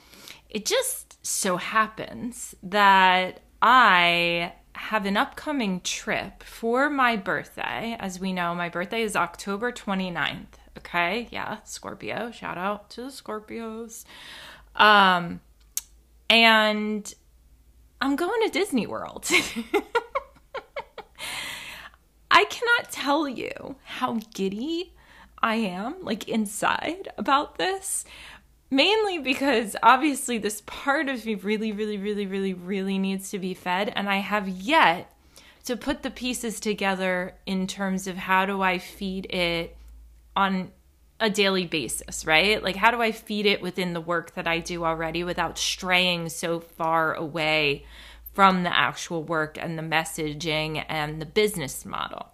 it 0.49 0.65
just 0.65 1.25
so 1.25 1.55
happens 1.55 2.53
that 2.61 3.39
I 3.61 4.51
have 4.77 5.05
an 5.05 5.17
upcoming 5.17 5.81
trip 5.81 6.43
for 6.43 6.89
my 6.89 7.15
birthday. 7.15 7.97
As 7.99 8.19
we 8.19 8.31
know, 8.31 8.55
my 8.55 8.69
birthday 8.69 9.01
is 9.01 9.15
October 9.15 9.71
29th. 9.71 10.45
Okay. 10.77 11.27
Yeah. 11.31 11.57
Scorpio. 11.63 12.31
Shout 12.31 12.57
out 12.57 12.89
to 12.91 13.01
the 13.01 13.07
Scorpios. 13.09 14.05
Um, 14.75 15.41
and 16.29 17.13
I'm 17.99 18.15
going 18.15 18.41
to 18.43 18.49
Disney 18.49 18.85
World. 18.85 19.27
I 22.29 22.45
cannot 22.45 22.91
tell 22.91 23.27
you 23.27 23.77
how 23.83 24.19
giddy 24.33 24.93
I 25.41 25.55
am, 25.55 25.95
like 26.03 26.27
inside, 26.27 27.09
about 27.17 27.57
this 27.57 28.05
mainly 28.69 29.17
because 29.17 29.75
obviously 29.81 30.37
this 30.37 30.61
part 30.65 31.09
of 31.09 31.25
me 31.25 31.35
really, 31.35 31.71
really, 31.71 31.97
really, 31.97 32.25
really, 32.25 32.53
really 32.53 32.97
needs 32.97 33.29
to 33.31 33.39
be 33.39 33.53
fed. 33.53 33.91
And 33.95 34.09
I 34.09 34.17
have 34.17 34.47
yet 34.47 35.13
to 35.65 35.75
put 35.75 36.03
the 36.03 36.09
pieces 36.09 36.59
together 36.59 37.35
in 37.45 37.67
terms 37.67 38.07
of 38.07 38.15
how 38.15 38.45
do 38.45 38.61
I 38.61 38.77
feed 38.77 39.25
it 39.33 39.75
on 40.35 40.71
a 41.19 41.29
daily 41.29 41.65
basis, 41.65 42.25
right? 42.25 42.61
Like, 42.61 42.75
how 42.75 42.91
do 42.91 43.01
I 43.01 43.11
feed 43.11 43.45
it 43.45 43.61
within 43.61 43.93
the 43.93 44.01
work 44.01 44.35
that 44.35 44.47
I 44.47 44.59
do 44.59 44.85
already 44.85 45.23
without 45.23 45.57
straying 45.57 46.29
so 46.29 46.59
far 46.59 47.13
away 47.13 47.85
from 48.33 48.63
the 48.63 48.75
actual 48.75 49.23
work 49.23 49.57
and 49.59 49.77
the 49.77 49.83
messaging 49.83 50.85
and 50.87 51.19
the 51.21 51.25
business 51.25 51.85
model? 51.85 52.27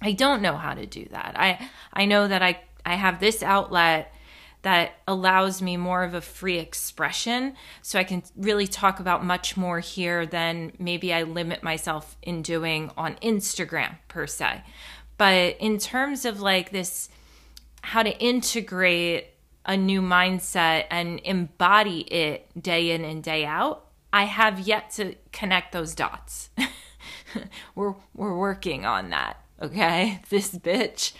I 0.00 0.12
don't 0.12 0.40
know 0.40 0.56
how 0.56 0.74
to 0.74 0.86
do 0.86 1.06
that. 1.10 1.34
I 1.36 1.68
I 1.92 2.06
know 2.06 2.26
that 2.26 2.42
I 2.42 2.60
I 2.86 2.94
have 2.94 3.20
this 3.20 3.42
outlet 3.42 4.14
that 4.62 4.92
allows 5.08 5.62
me 5.62 5.76
more 5.76 6.02
of 6.02 6.14
a 6.14 6.20
free 6.20 6.58
expression. 6.58 7.54
So 7.82 7.98
I 7.98 8.04
can 8.04 8.22
really 8.36 8.66
talk 8.66 9.00
about 9.00 9.24
much 9.24 9.56
more 9.56 9.80
here 9.80 10.26
than 10.26 10.72
maybe 10.78 11.14
I 11.14 11.22
limit 11.22 11.62
myself 11.62 12.16
in 12.22 12.42
doing 12.42 12.90
on 12.96 13.14
Instagram 13.16 13.96
per 14.08 14.26
se. 14.26 14.62
But 15.16 15.56
in 15.58 15.78
terms 15.78 16.24
of 16.24 16.40
like 16.40 16.70
this, 16.70 17.08
how 17.82 18.02
to 18.02 18.16
integrate 18.18 19.28
a 19.64 19.76
new 19.76 20.02
mindset 20.02 20.86
and 20.90 21.20
embody 21.24 22.00
it 22.00 22.48
day 22.60 22.90
in 22.90 23.04
and 23.04 23.22
day 23.22 23.44
out, 23.44 23.86
I 24.12 24.24
have 24.24 24.60
yet 24.60 24.90
to 24.92 25.14
connect 25.32 25.72
those 25.72 25.94
dots. 25.94 26.50
we're 27.74 27.94
we're 28.14 28.36
working 28.36 28.84
on 28.84 29.10
that, 29.10 29.42
okay? 29.62 30.20
This 30.28 30.52
bitch 30.52 31.12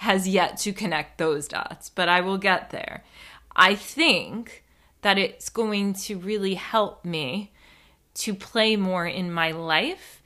has 0.00 0.26
yet 0.26 0.56
to 0.56 0.72
connect 0.72 1.18
those 1.18 1.46
dots, 1.46 1.90
but 1.90 2.08
I 2.08 2.22
will 2.22 2.38
get 2.38 2.70
there. 2.70 3.04
I 3.54 3.74
think 3.74 4.64
that 5.02 5.18
it's 5.18 5.50
going 5.50 5.92
to 5.92 6.16
really 6.16 6.54
help 6.54 7.04
me 7.04 7.52
to 8.14 8.32
play 8.32 8.76
more 8.76 9.06
in 9.06 9.30
my 9.30 9.50
life 9.50 10.22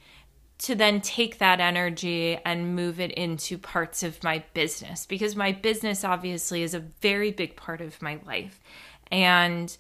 to 0.59 0.77
then 0.77 1.01
take 1.01 1.39
that 1.39 1.59
energy 1.59 2.39
and 2.45 2.77
move 2.77 3.01
it 3.01 3.11
into 3.13 3.59
parts 3.59 4.05
of 4.05 4.23
my 4.23 4.45
business 4.55 5.07
because 5.07 5.35
my 5.35 5.51
business 5.51 6.05
obviously 6.05 6.63
is 6.63 6.75
a 6.75 6.79
very 6.79 7.33
big 7.33 7.57
part 7.57 7.81
of 7.81 8.01
my 8.01 8.21
life. 8.25 8.61
And 9.11 9.77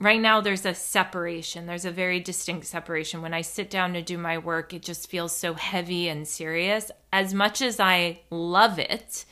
right 0.00 0.20
now 0.20 0.40
there's 0.40 0.66
a 0.66 0.74
separation. 0.74 1.66
There's 1.66 1.84
a 1.84 1.90
very 1.90 2.20
distinct 2.20 2.66
separation. 2.66 3.22
When 3.22 3.34
i 3.34 3.40
sit 3.40 3.70
down 3.70 3.92
to 3.94 4.02
do 4.02 4.18
my 4.18 4.38
work 4.38 4.72
it 4.72 4.82
just 4.82 5.08
feels 5.08 5.36
so 5.36 5.54
heavy 5.54 6.08
and 6.08 6.26
serious. 6.26 6.90
As 7.12 7.32
much 7.34 7.62
as 7.62 7.80
i 7.80 8.20
love 8.30 8.78
it 8.78 9.24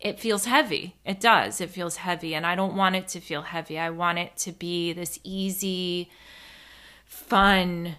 it 0.00 0.20
feels 0.20 0.44
heavy. 0.44 0.94
It 1.04 1.18
does. 1.18 1.60
It 1.60 1.70
feels 1.70 1.96
heavy 1.96 2.34
and 2.34 2.46
i 2.46 2.54
don't 2.54 2.76
want 2.76 2.96
it 2.96 3.08
to 3.08 3.20
feel 3.20 3.42
heavy. 3.42 3.78
I 3.78 3.90
want 3.90 4.18
it 4.18 4.36
to 4.38 4.52
be 4.52 4.92
this 4.92 5.18
easy 5.24 6.10
fun 7.04 7.96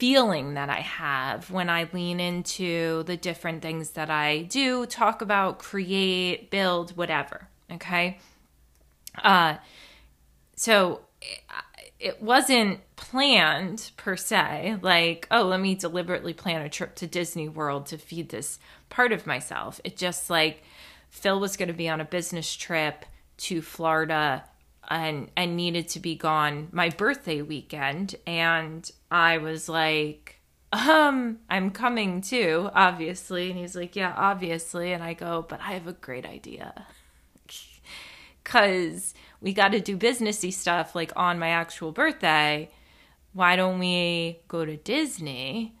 feeling 0.00 0.54
that 0.54 0.70
i 0.70 0.80
have 0.80 1.50
when 1.50 1.68
i 1.68 1.86
lean 1.92 2.18
into 2.20 3.02
the 3.02 3.18
different 3.18 3.60
things 3.60 3.90
that 3.90 4.08
i 4.08 4.40
do 4.42 4.86
talk 4.86 5.20
about 5.20 5.58
create 5.58 6.50
build 6.50 6.96
whatever 6.96 7.48
okay? 7.70 8.18
Uh 9.22 9.56
so 10.56 11.02
it 12.00 12.22
wasn't 12.22 12.80
planned 12.96 13.90
per 13.98 14.16
se, 14.16 14.78
like, 14.80 15.28
oh, 15.30 15.42
let 15.42 15.60
me 15.60 15.74
deliberately 15.74 16.32
plan 16.32 16.62
a 16.62 16.68
trip 16.68 16.94
to 16.96 17.06
Disney 17.06 17.48
World 17.48 17.86
to 17.86 17.98
feed 17.98 18.30
this 18.30 18.58
part 18.88 19.12
of 19.12 19.26
myself. 19.26 19.80
It 19.84 19.98
just 19.98 20.30
like 20.30 20.62
Phil 21.10 21.38
was 21.38 21.56
going 21.56 21.68
to 21.68 21.74
be 21.74 21.88
on 21.88 22.00
a 22.00 22.04
business 22.04 22.56
trip 22.56 23.04
to 23.38 23.60
Florida 23.60 24.44
and 24.88 25.30
and 25.36 25.56
needed 25.56 25.88
to 25.88 26.00
be 26.00 26.14
gone 26.16 26.68
my 26.72 26.88
birthday 26.88 27.42
weekend 27.42 28.16
and 28.26 28.90
I 29.10 29.38
was 29.38 29.68
like 29.68 30.40
um 30.72 31.38
I'm 31.48 31.70
coming 31.70 32.20
too 32.22 32.70
obviously. 32.74 33.50
And 33.50 33.58
he's 33.58 33.76
like 33.76 33.94
yeah 33.94 34.12
obviously. 34.16 34.92
And 34.92 35.02
I 35.02 35.14
go 35.14 35.44
but 35.48 35.60
I 35.60 35.72
have 35.72 35.86
a 35.86 35.92
great 35.92 36.26
idea 36.26 36.86
because 38.42 39.14
we 39.40 39.52
got 39.52 39.72
to 39.72 39.80
do 39.80 39.96
businessy 39.96 40.52
stuff 40.52 40.94
like 40.94 41.12
on 41.16 41.38
my 41.38 41.48
actual 41.48 41.92
birthday. 41.92 42.70
Why 43.32 43.56
don't 43.56 43.78
we 43.78 44.40
go 44.48 44.64
to 44.64 44.76
Disney 44.76 45.76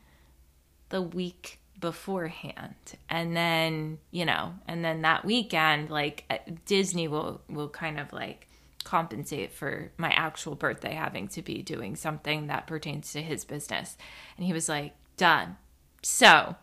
the 0.88 1.02
week 1.02 1.60
beforehand? 1.78 2.74
And 3.08 3.36
then 3.36 3.98
you 4.10 4.24
know 4.24 4.54
and 4.66 4.84
then 4.84 5.02
that 5.02 5.24
weekend 5.24 5.90
like 5.90 6.24
uh, 6.30 6.38
disney 6.64 7.08
will 7.08 7.40
will 7.48 7.68
kind 7.68 7.98
of 7.98 8.12
like 8.12 8.46
compensate 8.84 9.52
for 9.52 9.92
my 9.98 10.10
actual 10.10 10.54
birthday 10.54 10.94
having 10.94 11.28
to 11.28 11.42
be 11.42 11.62
doing 11.62 11.96
something 11.96 12.46
that 12.46 12.66
pertains 12.66 13.12
to 13.12 13.20
his 13.20 13.44
business. 13.44 13.96
And 14.36 14.46
he 14.46 14.52
was 14.52 14.68
like 14.68 14.94
done. 15.16 15.56
So 16.02 16.56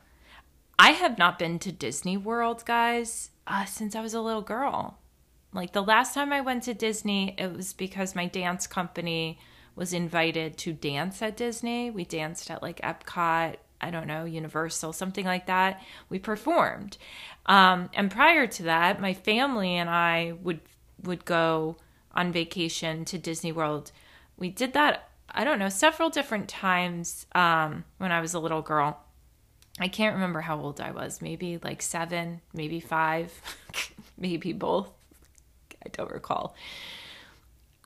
i 0.79 0.91
have 0.91 1.17
not 1.17 1.39
been 1.39 1.59
to 1.59 1.71
disney 1.71 2.15
world 2.17 2.63
guys 2.65 3.31
uh, 3.47 3.65
since 3.65 3.95
i 3.95 4.01
was 4.01 4.13
a 4.13 4.21
little 4.21 4.41
girl 4.41 4.99
like 5.53 5.73
the 5.73 5.83
last 5.83 6.13
time 6.13 6.31
i 6.31 6.41
went 6.41 6.63
to 6.63 6.73
disney 6.73 7.35
it 7.37 7.55
was 7.55 7.73
because 7.73 8.15
my 8.15 8.25
dance 8.25 8.67
company 8.67 9.39
was 9.75 9.93
invited 9.93 10.57
to 10.57 10.73
dance 10.73 11.21
at 11.21 11.37
disney 11.37 11.89
we 11.89 12.03
danced 12.05 12.49
at 12.49 12.61
like 12.61 12.81
epcot 12.81 13.55
I 13.79 13.91
don't 13.91 14.07
know, 14.07 14.25
Universal, 14.25 14.93
something 14.93 15.25
like 15.25 15.45
that. 15.47 15.81
We 16.09 16.19
performed. 16.19 16.97
Um, 17.45 17.89
and 17.93 18.09
prior 18.09 18.47
to 18.47 18.63
that, 18.63 18.99
my 18.99 19.13
family 19.13 19.75
and 19.75 19.89
I 19.89 20.33
would 20.41 20.61
would 21.03 21.25
go 21.25 21.77
on 22.13 22.31
vacation 22.31 23.05
to 23.05 23.17
Disney 23.17 23.51
World. 23.51 23.91
We 24.35 24.49
did 24.49 24.73
that, 24.73 25.09
I 25.29 25.43
don't 25.43 25.59
know, 25.59 25.69
several 25.69 26.09
different 26.09 26.49
times 26.49 27.27
um, 27.35 27.85
when 27.99 28.11
I 28.11 28.19
was 28.19 28.33
a 28.33 28.39
little 28.39 28.63
girl. 28.63 28.99
I 29.79 29.87
can't 29.87 30.15
remember 30.15 30.41
how 30.41 30.59
old 30.59 30.81
I 30.81 30.89
was, 30.89 31.21
maybe 31.21 31.59
like 31.63 31.83
seven, 31.83 32.41
maybe 32.51 32.79
five, 32.79 33.31
maybe 34.17 34.53
both. 34.53 34.89
I 35.87 35.89
don't 35.89 36.11
recall. 36.11 36.55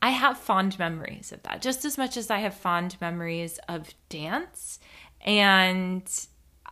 I 0.01 0.09
have 0.09 0.37
fond 0.37 0.79
memories 0.79 1.31
of 1.31 1.43
that, 1.43 1.61
just 1.61 1.85
as 1.85 1.97
much 1.97 2.17
as 2.17 2.31
I 2.31 2.39
have 2.39 2.55
fond 2.55 2.97
memories 2.99 3.59
of 3.69 3.93
dance 4.09 4.79
and 5.23 6.03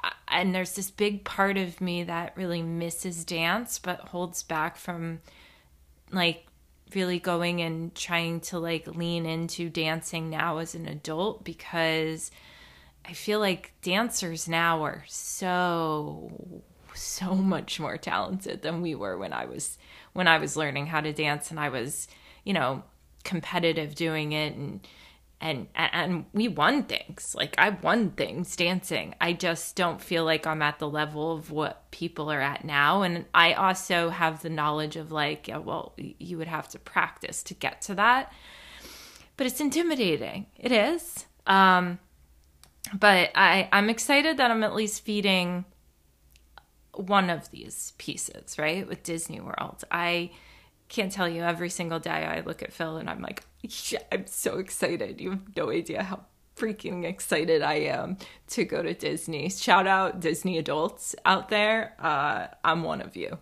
uh, 0.03 0.09
and 0.27 0.55
there's 0.55 0.75
this 0.75 0.89
big 0.89 1.24
part 1.24 1.57
of 1.57 1.79
me 1.81 2.03
that 2.03 2.33
really 2.36 2.63
misses 2.63 3.24
dance 3.25 3.77
but 3.77 4.00
holds 4.00 4.41
back 4.41 4.77
from 4.77 5.19
like 6.12 6.48
really 6.95 7.19
going 7.19 7.62
and 7.62 7.93
trying 7.93 8.39
to 8.39 8.57
like 8.57 8.88
lean 8.88 9.27
into 9.27 9.69
dancing 9.69 10.31
now 10.31 10.57
as 10.57 10.74
an 10.74 10.88
adult 10.88 11.43
because 11.43 12.31
I 13.05 13.13
feel 13.13 13.39
like 13.39 13.74
dancers 13.83 14.48
now 14.48 14.83
are 14.83 15.03
so 15.07 16.63
so 17.00 17.36
much 17.36 17.79
more 17.79 17.98
talented 17.98 18.62
than 18.62 18.82
we 18.82 18.96
were 18.96 19.18
when 19.18 19.34
I 19.34 19.46
was 19.46 19.77
when 20.13 20.27
I 20.27 20.38
was 20.38 20.58
learning 20.58 20.88
how 20.88 21.01
to 21.01 21.13
dance 21.13 21.51
and 21.51 21.60
I 21.60 21.70
was, 21.70 22.08
you 22.44 22.53
know, 22.53 22.84
competitive 23.24 23.96
doing 23.96 24.32
it 24.32 24.56
and 24.56 24.88
and 25.41 25.68
and 25.75 26.25
we 26.34 26.48
won 26.48 26.84
things. 26.84 27.34
Like 27.38 27.56
i 27.58 27.70
won 27.70 28.12
things 28.12 28.56
dancing. 28.56 29.15
I 29.22 29.34
just 29.34 29.75
don't 29.75 30.01
feel 30.01 30.25
like 30.25 30.46
i'm 30.46 30.62
at 30.62 30.79
the 30.79 30.89
level 30.89 31.34
of 31.34 31.51
what 31.51 31.89
people 31.91 32.32
are 32.32 32.41
at 32.41 32.65
now. 32.65 33.03
And 33.03 33.25
i 33.34 33.53
also 33.53 34.10
have 34.10 34.41
the 34.41 34.50
knowledge 34.50 34.96
of 34.96 35.12
like 35.12 35.48
yeah, 35.48 35.58
well 35.58 35.94
you 35.98 36.38
would 36.38 36.48
have 36.48 36.68
to 36.70 36.79
practice 36.79 37.41
to 37.44 37.53
get 37.53 37.82
to 37.84 37.96
that. 37.96 38.34
But 39.38 39.48
it's 39.48 39.62
intimidating. 39.62 40.48
It 40.58 40.72
is. 40.72 41.25
Um 41.48 42.00
but 42.94 43.29
i 43.36 43.68
i'm 43.72 43.89
excited 43.89 44.38
that 44.38 44.51
i'm 44.51 44.63
at 44.63 44.74
least 44.74 45.03
feeding 45.03 45.65
one 46.93 47.29
of 47.29 47.50
these 47.51 47.93
pieces 47.98 48.58
right 48.58 48.88
with 48.88 49.03
disney 49.03 49.39
world 49.39 49.84
i 49.91 50.29
can't 50.89 51.12
tell 51.12 51.29
you 51.29 51.43
every 51.43 51.69
single 51.69 52.00
day 52.00 52.25
I 52.25 52.41
look 52.41 52.62
at 52.62 52.74
Phil 52.74 52.98
and 52.98 53.10
I'm 53.10 53.22
like, 53.22 53.43
yeah, 53.62 54.00
I'm 54.12 54.27
so 54.27 54.58
excited. 54.58 55.22
You 55.22 55.29
have 55.31 55.55
no 55.55 55.69
idea 55.69 56.03
how 56.03 56.25
freaking 56.55 57.05
excited 57.05 57.62
I 57.62 57.75
am 57.75 58.17
to 58.48 58.65
go 58.65 58.84
to 58.84 58.93
Disney. 58.93 59.50
Shout 59.50 59.88
out 59.88 60.19
Disney 60.19 60.58
adults 60.58 61.15
out 61.25 61.49
there. 61.49 61.95
Uh, 61.99 62.47
I'm 62.63 62.84
one 62.84 63.02
of 63.02 63.15
you. 63.15 63.38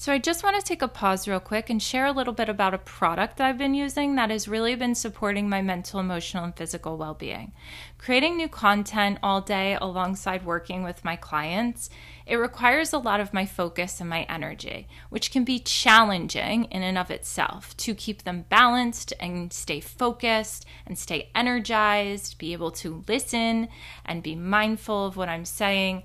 So, 0.00 0.14
I 0.14 0.18
just 0.18 0.42
want 0.42 0.58
to 0.58 0.66
take 0.66 0.80
a 0.80 0.88
pause 0.88 1.28
real 1.28 1.40
quick 1.40 1.68
and 1.68 1.82
share 1.82 2.06
a 2.06 2.12
little 2.12 2.32
bit 2.32 2.48
about 2.48 2.72
a 2.72 2.78
product 2.78 3.36
that 3.36 3.46
I've 3.46 3.58
been 3.58 3.74
using 3.74 4.14
that 4.14 4.30
has 4.30 4.48
really 4.48 4.74
been 4.74 4.94
supporting 4.94 5.46
my 5.46 5.60
mental, 5.60 6.00
emotional, 6.00 6.42
and 6.42 6.56
physical 6.56 6.96
well 6.96 7.12
being. 7.12 7.52
Creating 7.98 8.38
new 8.38 8.48
content 8.48 9.18
all 9.22 9.42
day 9.42 9.76
alongside 9.78 10.46
working 10.46 10.82
with 10.82 11.04
my 11.04 11.16
clients, 11.16 11.90
it 12.24 12.36
requires 12.36 12.94
a 12.94 12.98
lot 12.98 13.20
of 13.20 13.34
my 13.34 13.44
focus 13.44 14.00
and 14.00 14.08
my 14.08 14.22
energy, 14.22 14.88
which 15.10 15.30
can 15.30 15.44
be 15.44 15.58
challenging 15.58 16.64
in 16.70 16.82
and 16.82 16.96
of 16.96 17.10
itself 17.10 17.76
to 17.76 17.94
keep 17.94 18.22
them 18.22 18.46
balanced 18.48 19.12
and 19.20 19.52
stay 19.52 19.80
focused 19.80 20.64
and 20.86 20.98
stay 20.98 21.28
energized, 21.34 22.38
be 22.38 22.54
able 22.54 22.70
to 22.70 23.04
listen 23.06 23.68
and 24.06 24.22
be 24.22 24.34
mindful 24.34 25.04
of 25.04 25.18
what 25.18 25.28
I'm 25.28 25.44
saying. 25.44 26.04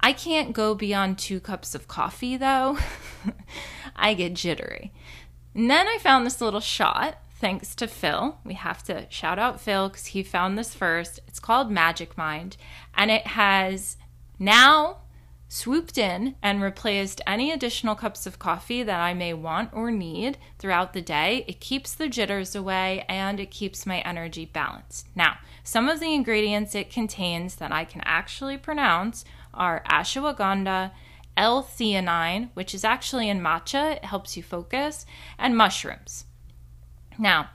I 0.00 0.12
can't 0.12 0.52
go 0.52 0.74
beyond 0.74 1.18
two 1.18 1.40
cups 1.40 1.74
of 1.74 1.88
coffee 1.88 2.36
though. 2.36 2.78
I 3.96 4.14
get 4.14 4.34
jittery. 4.34 4.92
And 5.54 5.70
then 5.70 5.88
I 5.88 5.98
found 5.98 6.24
this 6.24 6.40
little 6.40 6.60
shot 6.60 7.18
thanks 7.40 7.74
to 7.76 7.86
Phil. 7.86 8.38
We 8.44 8.54
have 8.54 8.82
to 8.84 9.06
shout 9.10 9.38
out 9.38 9.60
Phil 9.60 9.88
because 9.88 10.06
he 10.06 10.22
found 10.22 10.56
this 10.56 10.74
first. 10.74 11.20
It's 11.26 11.40
called 11.40 11.70
Magic 11.70 12.16
Mind 12.16 12.56
and 12.94 13.10
it 13.10 13.28
has 13.28 13.96
now 14.38 14.98
swooped 15.48 15.96
in 15.96 16.34
and 16.42 16.62
replaced 16.62 17.22
any 17.26 17.50
additional 17.50 17.94
cups 17.94 18.26
of 18.26 18.38
coffee 18.38 18.82
that 18.82 19.00
I 19.00 19.14
may 19.14 19.32
want 19.32 19.70
or 19.72 19.90
need 19.90 20.36
throughout 20.58 20.92
the 20.92 21.00
day. 21.00 21.44
It 21.48 21.58
keeps 21.58 21.94
the 21.94 22.08
jitters 22.08 22.54
away 22.54 23.04
and 23.08 23.40
it 23.40 23.50
keeps 23.50 23.86
my 23.86 24.00
energy 24.00 24.44
balanced. 24.44 25.08
Now, 25.14 25.38
some 25.64 25.88
of 25.88 26.00
the 26.00 26.14
ingredients 26.14 26.74
it 26.74 26.90
contains 26.90 27.56
that 27.56 27.72
I 27.72 27.84
can 27.84 28.02
actually 28.04 28.58
pronounce 28.58 29.24
are 29.58 29.82
ashwagandha, 29.90 30.92
L-theanine, 31.36 32.48
which 32.54 32.74
is 32.74 32.84
actually 32.84 33.28
in 33.28 33.40
matcha, 33.40 33.96
it 33.96 34.04
helps 34.06 34.36
you 34.36 34.42
focus, 34.42 35.04
and 35.38 35.56
mushrooms. 35.56 36.24
Now, 37.18 37.50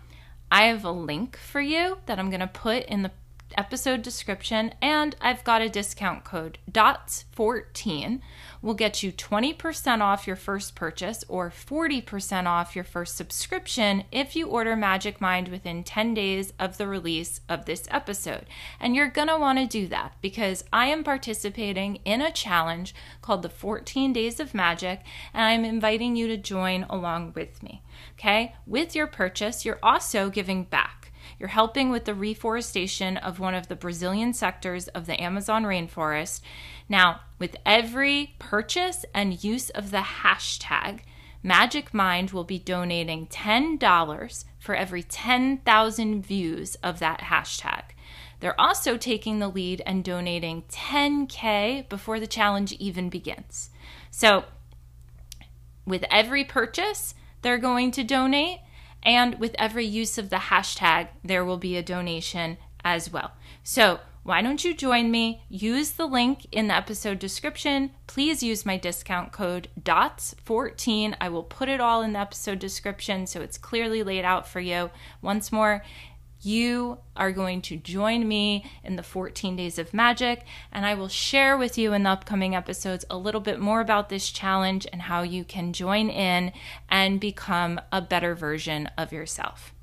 I 0.52 0.66
have 0.66 0.86
a 0.86 0.92
link 0.92 1.36
for 1.36 1.62
you 1.62 1.98
that 2.06 2.20
I'm 2.20 2.30
going 2.30 2.40
to 2.40 2.48
put 2.48 2.86
in 2.86 3.02
the 3.02 3.12
episode 3.58 4.02
description, 4.02 4.74
and 4.82 5.16
I've 5.22 5.44
got 5.44 5.62
a 5.62 5.70
discount 5.70 6.24
code 6.24 6.58
DOTS14 6.72 8.22
will 8.62 8.74
get 8.74 9.04
you 9.04 9.12
20% 9.12 10.02
off 10.02 10.26
your 10.26 10.38
first 10.38 10.74
purchase 10.74 11.24
or 11.28 11.50
40% 11.50 12.46
off 12.46 12.76
your 12.76 12.86
first 12.86 13.18
subscription 13.18 14.06
if 14.12 14.36
you 14.36 14.48
order 14.48 14.76
Magic 14.76 15.20
Mind 15.20 15.50
within 15.50 15.84
10 15.84 16.14
days 16.14 16.54
of 16.58 16.78
the 16.78 16.88
release 16.88 17.42
of 17.50 17.66
this 17.66 17.84
episode. 17.92 18.46
And 18.80 18.96
you're 18.96 19.10
going 19.10 19.28
to 19.28 19.38
want 19.38 19.60
to 19.60 19.66
do 19.66 19.88
that 19.90 20.14
because 20.22 20.64
I 20.72 20.88
am 20.88 21.04
participating 21.04 21.98
in 22.06 22.22
a 22.22 22.32
challenge 22.32 22.96
called 23.22 23.42
the 23.42 23.50
14 23.50 24.14
Days 24.14 24.40
of 24.40 24.54
Magic, 24.54 25.02
and 25.34 25.44
I'm 25.44 25.66
inviting 25.66 26.16
you 26.16 26.28
to 26.28 26.38
join 26.38 26.86
along 26.90 27.34
with 27.36 27.62
me. 27.62 27.82
Okay? 28.14 28.56
With 28.66 28.96
your 28.96 29.08
purchase, 29.08 29.66
you're 29.66 29.80
also 29.84 30.30
giving 30.30 30.64
back. 30.64 31.03
You're 31.40 31.50
helping 31.50 31.90
with 31.90 32.06
the 32.06 32.14
reforestation 32.14 33.18
of 33.18 33.40
one 33.40 33.54
of 33.56 33.68
the 33.68 33.76
Brazilian 33.76 34.34
sectors 34.34 34.88
of 34.90 35.06
the 35.06 35.22
Amazon 35.22 35.64
rainforest. 35.64 36.42
Now, 36.88 37.22
with 37.40 37.56
every 37.66 38.36
purchase 38.40 39.06
and 39.14 39.44
use 39.44 39.70
of 39.72 39.92
the 39.92 39.98
hashtag, 39.98 41.02
Magic 41.42 41.94
Mind 41.94 42.32
will 42.32 42.46
be 42.46 42.60
donating 42.60 43.28
$10 43.28 44.46
for 44.60 44.76
every 44.76 45.04
10,000 45.04 46.26
views 46.26 46.76
of 46.76 47.00
that 47.00 47.22
hashtag. 47.22 47.84
They're 48.40 48.60
also 48.60 48.98
taking 48.98 49.40
the 49.40 49.50
lead 49.50 49.82
and 49.86 50.04
donating 50.04 50.64
10K 50.64 51.90
before 51.90 52.20
the 52.20 52.28
challenge 52.28 52.74
even 52.74 53.10
begins. 53.10 53.70
So, 54.10 54.46
with 55.86 56.06
every 56.10 56.46
purchase, 56.46 57.14
they're 57.42 57.58
going 57.58 57.92
to 57.92 58.04
donate 58.04 58.60
and 59.04 59.40
with 59.40 59.56
every 59.60 59.86
use 59.86 60.18
of 60.18 60.30
the 60.30 60.38
hashtag, 60.38 61.10
there 61.24 61.46
will 61.46 61.58
be 61.58 61.78
a 61.78 61.84
donation 61.84 62.58
as 62.84 63.12
well. 63.12 63.32
So, 63.64 64.00
why 64.24 64.42
don't 64.42 64.64
you 64.64 64.74
join 64.74 65.12
me? 65.12 65.44
Use 65.50 65.92
the 65.92 66.06
link 66.06 66.48
in 66.50 66.70
the 66.70 66.76
episode 66.76 67.20
description. 67.20 67.92
Please 68.08 68.42
use 68.42 68.66
my 68.66 68.78
discount 68.78 69.34
code 69.34 69.68
DOTS14. 69.82 71.16
I 71.20 71.28
will 71.28 71.44
put 71.44 71.68
it 71.68 71.82
all 71.82 72.02
in 72.02 72.14
the 72.14 72.20
episode 72.20 72.60
description 72.60 73.28
so 73.28 73.42
it's 73.42 73.58
clearly 73.58 74.02
laid 74.02 74.24
out 74.24 74.48
for 74.48 74.62
you. 74.62 74.92
Once 75.22 75.52
more, 75.52 75.84
you 76.46 77.00
are 77.16 77.32
going 77.32 77.62
to 77.64 77.78
join 77.78 78.28
me 78.28 78.66
in 78.84 78.96
the 78.96 79.04
14 79.04 79.56
days 79.56 79.80
of 79.80 79.94
magic, 79.94 80.46
and 80.72 80.86
I 80.86 80.94
will 80.94 81.08
share 81.08 81.58
with 81.58 81.78
you 81.78 81.94
in 81.94 82.04
the 82.04 82.10
upcoming 82.10 82.56
episodes 82.56 83.06
a 83.10 83.18
little 83.18 83.42
bit 83.42 83.60
more 83.60 83.82
about 83.82 84.10
this 84.10 84.30
challenge 84.30 84.88
and 84.92 85.04
how 85.04 85.22
you 85.22 85.44
can 85.44 85.74
join 85.74 86.10
in 86.10 86.52
and 86.90 87.20
become 87.20 87.80
a 87.92 88.02
better 88.02 88.36
version 88.36 88.90
of 88.98 89.12
yourself. 89.12 89.74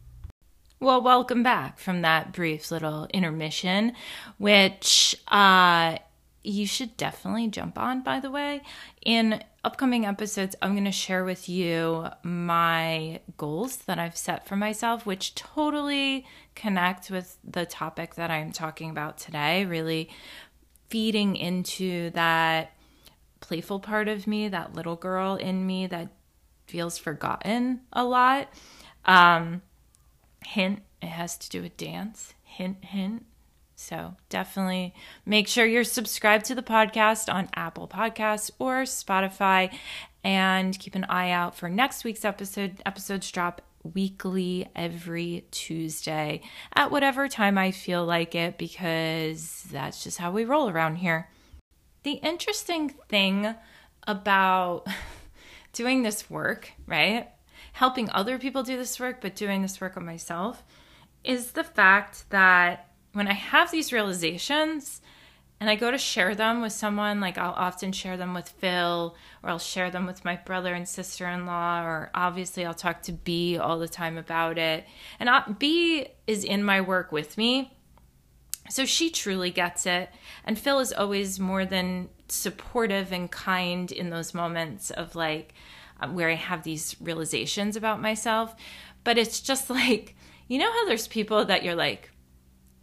Well, 0.82 1.02
welcome 1.02 1.42
back 1.42 1.78
from 1.78 2.02
that 2.02 2.32
brief 2.32 2.70
little 2.70 3.06
intermission, 3.12 3.92
which 4.38 5.14
uh, 5.28 5.98
you 6.42 6.66
should 6.66 6.96
definitely 6.96 7.48
jump 7.48 7.78
on, 7.78 8.02
by 8.02 8.18
the 8.20 8.30
way. 8.30 8.62
In 9.04 9.42
upcoming 9.62 10.06
episodes, 10.06 10.56
I'm 10.62 10.72
going 10.72 10.84
to 10.84 10.92
share 10.92 11.24
with 11.24 11.48
you 11.48 12.08
my 12.22 13.20
goals 13.36 13.76
that 13.78 13.98
I've 13.98 14.16
set 14.16 14.46
for 14.46 14.56
myself, 14.56 15.04
which 15.04 15.34
totally 15.34 16.24
connect 16.60 17.10
with 17.10 17.38
the 17.42 17.64
topic 17.64 18.16
that 18.16 18.30
I'm 18.30 18.52
talking 18.52 18.90
about 18.90 19.16
today, 19.16 19.64
really 19.64 20.10
feeding 20.88 21.34
into 21.34 22.10
that 22.10 22.72
playful 23.40 23.80
part 23.80 24.08
of 24.08 24.26
me, 24.26 24.48
that 24.48 24.74
little 24.74 24.96
girl 24.96 25.36
in 25.36 25.66
me 25.66 25.86
that 25.86 26.08
feels 26.66 26.98
forgotten 26.98 27.80
a 27.94 28.04
lot. 28.04 28.52
Um, 29.06 29.62
hint, 30.44 30.82
it 31.00 31.06
has 31.06 31.38
to 31.38 31.48
do 31.48 31.62
with 31.62 31.78
dance. 31.78 32.34
Hint, 32.44 32.84
hint. 32.84 33.24
So 33.74 34.16
definitely 34.28 34.92
make 35.24 35.48
sure 35.48 35.64
you're 35.64 35.84
subscribed 35.84 36.44
to 36.46 36.54
the 36.54 36.62
podcast 36.62 37.32
on 37.32 37.48
Apple 37.54 37.88
Podcasts 37.88 38.50
or 38.58 38.82
Spotify 38.82 39.74
and 40.22 40.78
keep 40.78 40.94
an 40.94 41.04
eye 41.04 41.30
out 41.30 41.56
for 41.56 41.70
next 41.70 42.04
week's 42.04 42.26
episode. 42.26 42.82
Episodes 42.84 43.30
drop 43.30 43.62
weekly 43.82 44.68
every 44.76 45.46
Tuesday 45.50 46.42
at 46.74 46.90
whatever 46.90 47.28
time 47.28 47.56
I 47.56 47.70
feel 47.70 48.04
like 48.04 48.34
it 48.34 48.58
because 48.58 49.64
that's 49.70 50.04
just 50.04 50.18
how 50.18 50.30
we 50.30 50.44
roll 50.44 50.68
around 50.68 50.96
here. 50.96 51.28
The 52.02 52.12
interesting 52.12 52.90
thing 53.08 53.54
about 54.06 54.86
doing 55.72 56.02
this 56.02 56.28
work, 56.30 56.72
right? 56.86 57.28
Helping 57.72 58.10
other 58.10 58.38
people 58.38 58.62
do 58.62 58.76
this 58.76 58.98
work, 58.98 59.20
but 59.20 59.34
doing 59.34 59.62
this 59.62 59.80
work 59.80 59.96
on 59.96 60.04
myself 60.04 60.62
is 61.24 61.52
the 61.52 61.64
fact 61.64 62.28
that 62.30 62.90
when 63.12 63.28
I 63.28 63.34
have 63.34 63.70
these 63.70 63.92
realizations 63.92 65.00
and 65.60 65.68
I 65.68 65.74
go 65.74 65.90
to 65.90 65.98
share 65.98 66.34
them 66.34 66.62
with 66.62 66.72
someone, 66.72 67.20
like 67.20 67.36
I'll 67.36 67.52
often 67.52 67.92
share 67.92 68.16
them 68.16 68.32
with 68.32 68.48
Phil 68.48 69.14
or 69.42 69.50
I'll 69.50 69.58
share 69.58 69.90
them 69.90 70.06
with 70.06 70.24
my 70.24 70.36
brother 70.36 70.72
and 70.72 70.88
sister 70.88 71.28
in 71.28 71.44
law, 71.44 71.82
or 71.84 72.10
obviously 72.14 72.64
I'll 72.64 72.72
talk 72.72 73.02
to 73.02 73.12
B 73.12 73.58
all 73.58 73.78
the 73.78 73.88
time 73.88 74.16
about 74.16 74.56
it. 74.56 74.86
And 75.18 75.58
B 75.58 76.08
is 76.26 76.44
in 76.44 76.64
my 76.64 76.80
work 76.80 77.12
with 77.12 77.36
me. 77.36 77.76
So 78.70 78.86
she 78.86 79.10
truly 79.10 79.50
gets 79.50 79.84
it. 79.84 80.08
And 80.46 80.58
Phil 80.58 80.78
is 80.78 80.94
always 80.94 81.38
more 81.38 81.66
than 81.66 82.08
supportive 82.28 83.12
and 83.12 83.30
kind 83.30 83.92
in 83.92 84.08
those 84.08 84.32
moments 84.32 84.90
of 84.90 85.14
like 85.14 85.52
um, 86.00 86.14
where 86.14 86.30
I 86.30 86.36
have 86.36 86.62
these 86.62 86.96
realizations 87.02 87.76
about 87.76 88.00
myself. 88.00 88.54
But 89.04 89.18
it's 89.18 89.40
just 89.40 89.68
like, 89.70 90.16
you 90.48 90.58
know 90.58 90.72
how 90.72 90.86
there's 90.86 91.06
people 91.06 91.44
that 91.44 91.64
you're 91.64 91.74
like, 91.74 92.10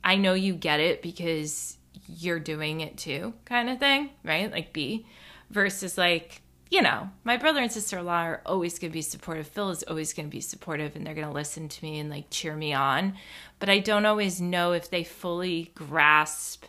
I 0.04 0.16
know 0.16 0.36
you 0.36 0.54
get 0.54 0.80
it 0.80 1.02
because 1.02 1.77
you're 2.08 2.39
doing 2.39 2.82
it 2.82 2.98
too, 2.98 3.34
kind 3.46 3.70
of 3.70 3.80
thing, 3.80 4.10
right? 4.24 4.52
Like 4.52 4.74
B 4.74 5.06
versus 5.50 5.98
like, 5.98 6.41
you 6.70 6.82
know, 6.82 7.10
my 7.24 7.38
brother 7.38 7.62
and 7.62 7.72
sister 7.72 8.00
in 8.00 8.06
law 8.06 8.24
are 8.24 8.41
always 8.46 8.80
going 8.80 8.91
to 8.91 8.93
be 8.93 9.02
supportive. 9.02 9.48
Phil 9.48 9.70
is 9.70 9.84
always 9.84 10.13
going 10.13 10.28
to 10.28 10.32
be 10.32 10.41
supportive 10.41 10.96
and 10.96 11.06
they're 11.06 11.13
going 11.13 11.28
to 11.28 11.34
listen 11.34 11.70
to 11.70 11.84
me 11.84 12.00
and 12.00 12.10
like 12.10 12.26
cheer 12.30 12.56
me 12.56 12.74
on. 12.74 13.13
But 13.60 13.70
I 13.70 13.80
don't 13.80 14.06
always 14.06 14.41
know 14.41 14.74
if 14.74 14.89
they 14.89 15.04
fully 15.04 15.72
grasp 15.76 16.65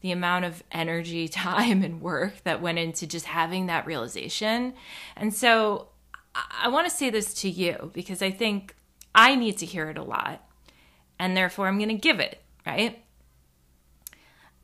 the 0.00 0.12
amount 0.12 0.44
of 0.44 0.62
energy, 0.72 1.28
time, 1.28 1.82
and 1.82 2.00
work 2.00 2.42
that 2.44 2.62
went 2.62 2.78
into 2.78 3.06
just 3.06 3.26
having 3.26 3.66
that 3.66 3.86
realization. 3.86 4.74
And 5.16 5.34
so 5.34 5.88
I, 6.34 6.62
I 6.64 6.68
want 6.68 6.88
to 6.88 6.94
say 6.94 7.10
this 7.10 7.34
to 7.34 7.50
you 7.50 7.90
because 7.92 8.22
I 8.22 8.30
think 8.30 8.74
I 9.14 9.34
need 9.34 9.58
to 9.58 9.66
hear 9.66 9.90
it 9.90 9.98
a 9.98 10.02
lot. 10.02 10.46
And 11.18 11.36
therefore, 11.36 11.68
I'm 11.68 11.78
going 11.78 11.88
to 11.88 11.94
give 11.94 12.18
it 12.18 12.42
right? 12.66 13.01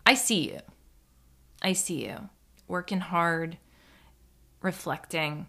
I 0.09 0.15
see 0.15 0.51
you. 0.53 0.61
I 1.61 1.75
see 1.75 2.07
you 2.07 2.31
working 2.67 3.01
hard, 3.01 3.59
reflecting, 4.63 5.49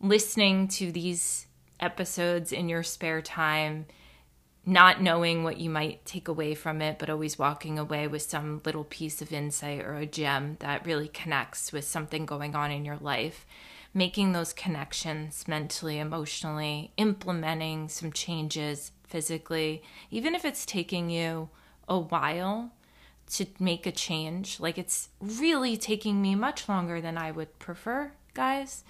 listening 0.00 0.68
to 0.68 0.90
these 0.90 1.46
episodes 1.78 2.50
in 2.50 2.70
your 2.70 2.82
spare 2.82 3.20
time, 3.20 3.84
not 4.64 5.02
knowing 5.02 5.44
what 5.44 5.60
you 5.60 5.68
might 5.68 6.06
take 6.06 6.28
away 6.28 6.54
from 6.54 6.80
it, 6.80 6.98
but 6.98 7.10
always 7.10 7.38
walking 7.38 7.78
away 7.78 8.08
with 8.08 8.22
some 8.22 8.62
little 8.64 8.84
piece 8.84 9.20
of 9.20 9.34
insight 9.34 9.84
or 9.84 9.96
a 9.96 10.06
gem 10.06 10.56
that 10.60 10.86
really 10.86 11.08
connects 11.08 11.70
with 11.70 11.84
something 11.84 12.24
going 12.24 12.54
on 12.54 12.70
in 12.70 12.86
your 12.86 12.96
life. 12.96 13.44
Making 13.92 14.32
those 14.32 14.54
connections 14.54 15.46
mentally, 15.46 15.98
emotionally, 15.98 16.92
implementing 16.96 17.90
some 17.90 18.12
changes 18.12 18.92
physically, 19.04 19.82
even 20.10 20.34
if 20.34 20.46
it's 20.46 20.64
taking 20.64 21.10
you 21.10 21.50
a 21.86 21.98
while 21.98 22.72
to 23.30 23.46
make 23.58 23.86
a 23.86 23.92
change. 23.92 24.60
Like 24.60 24.78
it's 24.78 25.08
really 25.20 25.76
taking 25.76 26.20
me 26.20 26.34
much 26.34 26.68
longer 26.68 27.00
than 27.00 27.18
I 27.18 27.30
would 27.30 27.58
prefer, 27.58 28.12
guys, 28.34 28.84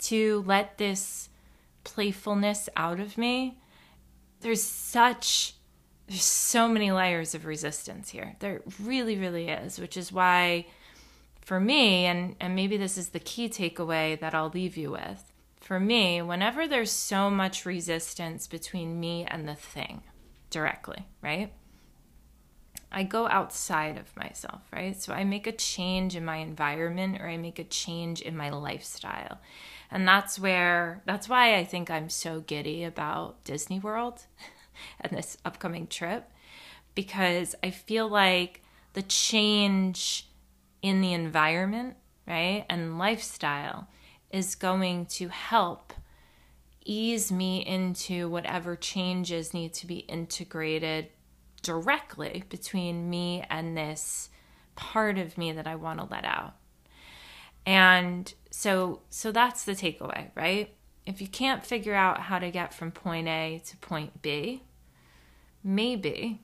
to 0.00 0.44
let 0.46 0.78
this 0.78 1.28
playfulness 1.84 2.68
out 2.76 3.00
of 3.00 3.18
me. 3.18 3.58
There's 4.40 4.62
such 4.62 5.54
there's 6.06 6.22
so 6.22 6.66
many 6.68 6.90
layers 6.90 7.34
of 7.34 7.44
resistance 7.44 8.08
here. 8.08 8.36
There 8.38 8.62
really 8.82 9.16
really 9.16 9.48
is, 9.48 9.78
which 9.78 9.96
is 9.96 10.12
why 10.12 10.66
for 11.40 11.60
me 11.60 12.06
and 12.06 12.36
and 12.40 12.54
maybe 12.54 12.76
this 12.76 12.96
is 12.96 13.10
the 13.10 13.20
key 13.20 13.48
takeaway 13.48 14.18
that 14.20 14.34
I'll 14.34 14.50
leave 14.50 14.76
you 14.76 14.90
with 14.92 15.28
for 15.68 15.78
me, 15.78 16.22
whenever 16.22 16.66
there's 16.66 16.90
so 16.90 17.28
much 17.28 17.66
resistance 17.66 18.46
between 18.46 18.98
me 18.98 19.26
and 19.26 19.46
the 19.46 19.54
thing 19.54 20.02
directly, 20.48 21.04
right? 21.22 21.52
I 22.90 23.02
go 23.02 23.28
outside 23.28 23.98
of 23.98 24.16
myself, 24.16 24.62
right? 24.72 25.00
So 25.00 25.12
I 25.12 25.24
make 25.24 25.46
a 25.46 25.52
change 25.52 26.16
in 26.16 26.24
my 26.24 26.36
environment 26.36 27.20
or 27.20 27.28
I 27.28 27.36
make 27.36 27.58
a 27.58 27.64
change 27.64 28.22
in 28.22 28.36
my 28.36 28.50
lifestyle. 28.50 29.38
And 29.90 30.08
that's 30.08 30.38
where, 30.38 31.02
that's 31.04 31.28
why 31.28 31.56
I 31.56 31.64
think 31.64 31.90
I'm 31.90 32.08
so 32.08 32.40
giddy 32.40 32.84
about 32.84 33.44
Disney 33.44 33.78
World 33.78 34.24
and 35.00 35.16
this 35.16 35.36
upcoming 35.44 35.86
trip 35.86 36.30
because 36.94 37.54
I 37.62 37.70
feel 37.70 38.08
like 38.08 38.62
the 38.94 39.02
change 39.02 40.26
in 40.82 41.00
the 41.00 41.12
environment, 41.12 41.96
right, 42.26 42.64
and 42.68 42.98
lifestyle 42.98 43.88
is 44.30 44.54
going 44.54 45.06
to 45.06 45.28
help 45.28 45.92
ease 46.84 47.30
me 47.30 47.64
into 47.64 48.28
whatever 48.28 48.74
changes 48.74 49.52
need 49.52 49.74
to 49.74 49.86
be 49.86 49.98
integrated 49.98 51.08
directly 51.68 52.44
between 52.48 53.10
me 53.10 53.44
and 53.50 53.76
this 53.76 54.30
part 54.74 55.18
of 55.18 55.36
me 55.36 55.52
that 55.52 55.66
I 55.66 55.74
want 55.74 55.98
to 55.98 56.06
let 56.10 56.24
out. 56.24 56.54
And 57.66 58.32
so 58.50 59.02
so 59.10 59.32
that's 59.32 59.64
the 59.66 59.72
takeaway, 59.72 60.30
right? 60.34 60.74
If 61.04 61.20
you 61.20 61.28
can't 61.28 61.62
figure 61.62 61.92
out 61.92 62.20
how 62.22 62.38
to 62.38 62.50
get 62.50 62.72
from 62.72 62.90
point 62.90 63.28
A 63.28 63.60
to 63.66 63.76
point 63.76 64.22
B, 64.22 64.62
maybe 65.62 66.40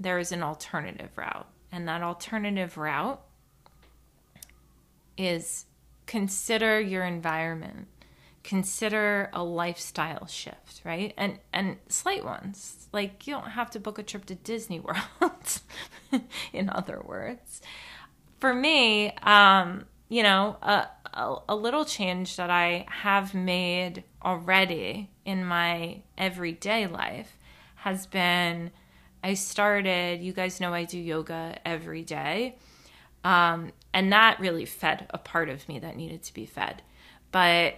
there 0.00 0.18
is 0.18 0.32
an 0.32 0.42
alternative 0.42 1.10
route. 1.14 1.48
And 1.70 1.86
that 1.86 2.00
alternative 2.00 2.78
route 2.78 3.20
is 5.18 5.66
consider 6.06 6.80
your 6.80 7.04
environment 7.04 7.88
consider 8.42 9.30
a 9.32 9.42
lifestyle 9.42 10.26
shift 10.26 10.82
right? 10.84 11.14
And 11.16 11.38
and 11.52 11.76
slight 11.88 12.24
ones. 12.24 12.88
Like 12.92 13.26
you 13.26 13.34
don't 13.34 13.50
have 13.50 13.70
to 13.70 13.80
book 13.80 13.98
a 13.98 14.02
trip 14.02 14.24
to 14.26 14.34
disney 14.34 14.80
world 14.80 15.60
in 16.52 16.68
other 16.68 17.00
words. 17.04 17.60
For 18.40 18.52
me 18.52 19.12
um 19.22 19.84
you 20.08 20.22
know 20.22 20.56
a, 20.62 20.86
a, 21.14 21.36
a 21.50 21.56
little 21.56 21.86
change 21.86 22.36
that 22.36 22.50
i 22.50 22.84
have 22.90 23.32
made 23.32 24.04
already 24.22 25.08
in 25.24 25.42
my 25.42 26.02
everyday 26.18 26.86
life 26.86 27.38
has 27.76 28.06
been 28.06 28.70
i 29.24 29.32
started 29.32 30.20
you 30.20 30.34
guys 30.34 30.60
know 30.60 30.74
i 30.74 30.84
do 30.84 30.98
yoga 30.98 31.56
every 31.64 32.02
day 32.02 32.58
um, 33.24 33.72
and 33.94 34.12
that 34.12 34.40
really 34.40 34.64
fed 34.64 35.06
a 35.10 35.18
part 35.18 35.48
of 35.48 35.68
me 35.68 35.78
that 35.78 35.96
needed 35.96 36.22
to 36.24 36.34
be 36.34 36.46
fed. 36.46 36.82
But 37.30 37.76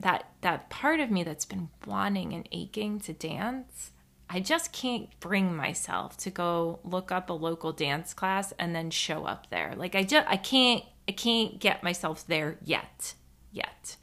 that 0.00 0.30
that 0.42 0.70
part 0.70 1.00
of 1.00 1.10
me 1.10 1.24
that's 1.24 1.44
been 1.44 1.68
wanting 1.86 2.32
and 2.32 2.48
aching 2.52 3.00
to 3.00 3.12
dance, 3.12 3.90
I 4.30 4.40
just 4.40 4.72
can't 4.72 5.08
bring 5.20 5.56
myself 5.56 6.16
to 6.18 6.30
go 6.30 6.80
look 6.84 7.10
up 7.10 7.30
a 7.30 7.32
local 7.32 7.72
dance 7.72 8.14
class 8.14 8.52
and 8.58 8.74
then 8.74 8.90
show 8.90 9.24
up 9.24 9.50
there. 9.50 9.74
Like 9.76 9.94
I 9.94 10.02
just 10.04 10.28
I 10.28 10.36
can't 10.36 10.84
I 11.08 11.12
can't 11.12 11.58
get 11.58 11.82
myself 11.82 12.26
there 12.26 12.58
yet. 12.64 13.14
Yet. 13.50 13.96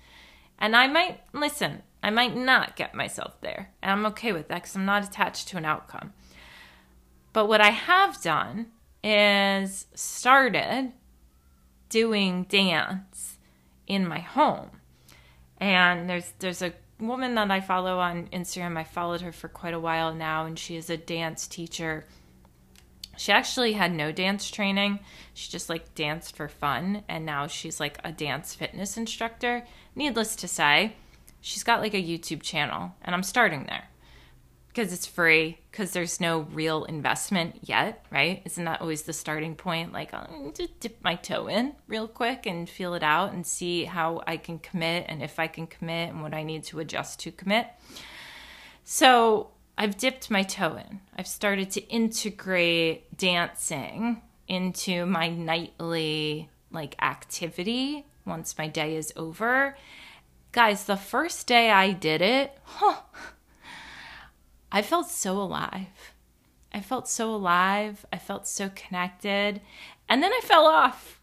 And 0.58 0.76
I 0.76 0.88
might 0.88 1.22
listen, 1.34 1.84
I 2.02 2.10
might 2.10 2.36
not 2.36 2.76
get 2.76 2.96
myself 2.96 3.40
there. 3.42 3.72
And 3.82 3.92
I'm 3.92 4.06
okay 4.08 4.32
with 4.32 4.48
that 4.50 4.64
cuz 4.64 4.76
I'm 4.76 4.86
not 4.86 5.04
attached 5.04 5.48
to 5.50 5.58
an 5.58 5.66
outcome. 5.66 6.14
But 7.32 7.48
what 7.48 7.62
I 7.62 7.70
have 7.70 8.22
done 8.22 8.72
is 9.04 9.86
started 9.94 10.94
doing 11.90 12.44
dance 12.44 13.38
in 13.86 14.08
my 14.08 14.20
home. 14.20 14.82
And 15.60 16.10
there's 16.10 16.34
there's 16.40 16.62
a 16.62 16.74
woman 17.00 17.36
that 17.36 17.52
I 17.52 17.62
follow 17.62 18.00
on 18.00 18.28
Instagram. 18.28 18.78
I 18.78 18.84
followed 18.84 19.22
her 19.22 19.32
for 19.32 19.48
quite 19.48 19.74
a 19.74 19.80
while 19.80 20.14
now 20.14 20.46
and 20.46 20.58
she 20.58 20.76
is 20.76 20.90
a 20.90 20.98
dance 20.98 21.48
teacher 21.48 22.06
She 23.18 23.32
actually 23.32 23.74
had 23.74 23.94
no 23.94 24.12
dance 24.12 24.50
training. 24.50 25.00
She 25.34 25.52
just 25.52 25.70
like 25.70 25.96
danced 25.96 26.36
for 26.36 26.48
fun. 26.48 27.04
And 27.08 27.26
now 27.26 27.48
she's 27.48 27.80
like 27.80 27.98
a 28.04 28.12
dance 28.12 28.54
fitness 28.54 28.98
instructor. 28.98 29.66
Needless 29.96 30.36
to 30.38 30.48
say, 30.48 30.96
she's 31.42 31.64
got 31.64 31.80
like 31.82 31.94
a 31.94 32.04
YouTube 32.04 32.42
channel, 32.42 32.96
and 33.02 33.16
I'm 33.16 33.24
starting 33.24 33.66
there 33.66 33.88
because 34.76 34.92
it's 34.92 35.06
free 35.06 35.58
because 35.72 35.92
there's 35.92 36.20
no 36.20 36.42
real 36.52 36.84
investment 36.84 37.56
yet 37.62 38.06
right? 38.12 38.42
Isn't 38.46 38.66
that 38.66 38.82
always 38.82 39.04
the 39.04 39.14
starting 39.14 39.56
point? 39.56 39.94
Like 39.94 40.10
oh, 40.14 40.28
i'll 40.30 40.52
just 40.52 40.80
dip 40.82 41.02
my 41.04 41.16
toe 41.16 41.48
in 41.48 41.74
real 41.88 42.08
quick 42.08 42.46
and 42.46 42.70
feel 42.70 42.94
it 42.94 43.04
out 43.04 43.32
and 43.32 43.48
see 43.48 43.86
how 43.86 44.22
i 44.28 44.38
can 44.38 44.60
commit 44.60 45.06
and 45.08 45.24
if 45.24 45.40
i 45.40 45.48
can 45.48 45.68
commit 45.68 46.10
and 46.10 46.22
what 46.22 46.34
i 46.34 46.44
need 46.44 46.64
to 46.66 46.80
adjust 46.80 47.20
to 47.22 47.32
commit. 47.32 47.68
So 48.84 49.52
i've 49.78 49.98
dipped 49.98 50.30
my 50.30 50.44
toe 50.44 50.76
in. 50.76 51.00
I've 51.18 51.28
started 51.28 51.72
to 51.72 51.82
integrate 51.88 53.18
dancing 53.18 54.22
into 54.48 55.06
my 55.06 55.30
nightly 55.30 56.50
like 56.72 56.96
activity 57.02 58.06
once 58.26 58.58
my 58.58 58.68
day 58.68 58.98
is 58.98 59.14
over. 59.16 59.78
Guys 60.52 60.84
the 60.86 60.98
first 60.98 61.48
day 61.48 61.72
i 61.72 61.92
did 61.92 62.22
it 62.22 62.58
huh 62.64 62.98
I 64.72 64.82
felt 64.82 65.10
so 65.10 65.38
alive. 65.38 66.14
I 66.74 66.82
felt 66.82 67.08
so 67.08 67.34
alive. 67.34 68.06
I 68.12 68.18
felt 68.18 68.48
so 68.48 68.70
connected. 68.76 69.62
And 70.10 70.22
then 70.22 70.32
I 70.34 70.42
fell 70.44 70.66
off. 70.66 71.22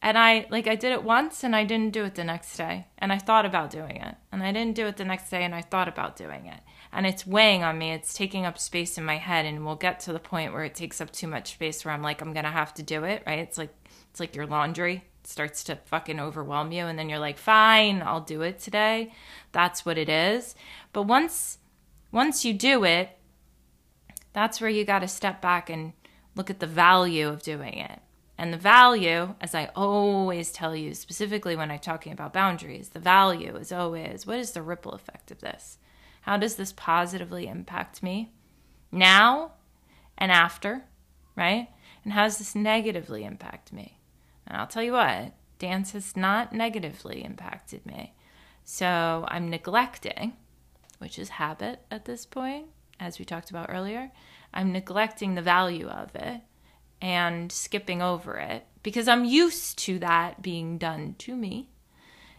And 0.00 0.16
I 0.16 0.46
like 0.50 0.68
I 0.68 0.76
did 0.76 0.92
it 0.92 1.02
once 1.02 1.42
and 1.42 1.56
I 1.56 1.64
didn't 1.64 1.92
do 1.92 2.04
it 2.04 2.14
the 2.14 2.22
next 2.22 2.56
day. 2.56 2.86
And 2.98 3.12
I 3.12 3.18
thought 3.18 3.44
about 3.44 3.70
doing 3.70 3.96
it. 3.96 4.14
And 4.30 4.42
I 4.42 4.52
didn't 4.52 4.76
do 4.76 4.86
it 4.86 4.96
the 4.96 5.04
next 5.04 5.30
day 5.30 5.42
and 5.42 5.54
I 5.54 5.62
thought 5.62 5.88
about 5.88 6.16
doing 6.16 6.46
it. 6.46 6.60
And 6.92 7.04
it's 7.04 7.26
weighing 7.26 7.64
on 7.64 7.76
me. 7.78 7.90
It's 7.90 8.14
taking 8.14 8.46
up 8.46 8.58
space 8.58 8.96
in 8.96 9.04
my 9.04 9.16
head 9.16 9.44
and 9.44 9.66
we'll 9.66 9.74
get 9.74 9.98
to 10.00 10.12
the 10.12 10.20
point 10.20 10.52
where 10.52 10.64
it 10.64 10.76
takes 10.76 11.00
up 11.00 11.10
too 11.10 11.26
much 11.26 11.54
space 11.54 11.84
where 11.84 11.92
I'm 11.92 12.02
like 12.02 12.20
I'm 12.22 12.32
going 12.32 12.44
to 12.44 12.50
have 12.50 12.72
to 12.74 12.82
do 12.84 13.02
it, 13.02 13.24
right? 13.26 13.40
It's 13.40 13.58
like 13.58 13.74
it's 14.10 14.20
like 14.20 14.36
your 14.36 14.46
laundry 14.46 15.04
starts 15.24 15.64
to 15.64 15.76
fucking 15.86 16.20
overwhelm 16.20 16.70
you 16.70 16.86
and 16.86 16.96
then 16.96 17.08
you're 17.08 17.18
like, 17.18 17.36
"Fine, 17.36 18.00
I'll 18.02 18.20
do 18.20 18.42
it 18.42 18.60
today." 18.60 19.12
That's 19.50 19.84
what 19.84 19.98
it 19.98 20.08
is. 20.08 20.54
But 20.92 21.02
once 21.02 21.58
once 22.10 22.44
you 22.44 22.52
do 22.54 22.84
it, 22.84 23.10
that's 24.32 24.60
where 24.60 24.70
you 24.70 24.84
got 24.84 25.00
to 25.00 25.08
step 25.08 25.42
back 25.42 25.68
and 25.68 25.92
look 26.34 26.50
at 26.50 26.60
the 26.60 26.66
value 26.66 27.28
of 27.28 27.42
doing 27.42 27.74
it. 27.74 28.00
And 28.38 28.52
the 28.52 28.58
value, 28.58 29.34
as 29.40 29.54
I 29.54 29.70
always 29.74 30.52
tell 30.52 30.76
you, 30.76 30.94
specifically 30.94 31.56
when 31.56 31.72
I'm 31.72 31.80
talking 31.80 32.12
about 32.12 32.32
boundaries, 32.32 32.90
the 32.90 33.00
value 33.00 33.56
is 33.56 33.72
always 33.72 34.26
what 34.26 34.38
is 34.38 34.52
the 34.52 34.62
ripple 34.62 34.92
effect 34.92 35.32
of 35.32 35.40
this? 35.40 35.78
How 36.22 36.36
does 36.36 36.54
this 36.54 36.72
positively 36.72 37.48
impact 37.48 38.02
me 38.02 38.32
now 38.92 39.52
and 40.16 40.30
after, 40.30 40.84
right? 41.34 41.68
And 42.04 42.12
how 42.12 42.24
does 42.24 42.38
this 42.38 42.54
negatively 42.54 43.24
impact 43.24 43.72
me? 43.72 43.98
And 44.46 44.56
I'll 44.56 44.66
tell 44.68 44.84
you 44.84 44.92
what, 44.92 45.32
dance 45.58 45.92
has 45.92 46.16
not 46.16 46.52
negatively 46.52 47.24
impacted 47.24 47.84
me. 47.84 48.14
So 48.62 49.24
I'm 49.28 49.50
neglecting 49.50 50.36
which 50.98 51.18
is 51.18 51.30
habit 51.30 51.80
at 51.90 52.04
this 52.04 52.26
point, 52.26 52.66
as 53.00 53.18
we 53.18 53.24
talked 53.24 53.50
about 53.50 53.70
earlier, 53.70 54.10
I'm 54.52 54.72
neglecting 54.72 55.34
the 55.34 55.42
value 55.42 55.88
of 55.88 56.14
it 56.14 56.40
and 57.00 57.50
skipping 57.52 58.02
over 58.02 58.36
it 58.36 58.66
because 58.82 59.08
I'm 59.08 59.24
used 59.24 59.78
to 59.80 59.98
that 60.00 60.42
being 60.42 60.78
done 60.78 61.14
to 61.18 61.36
me. 61.36 61.70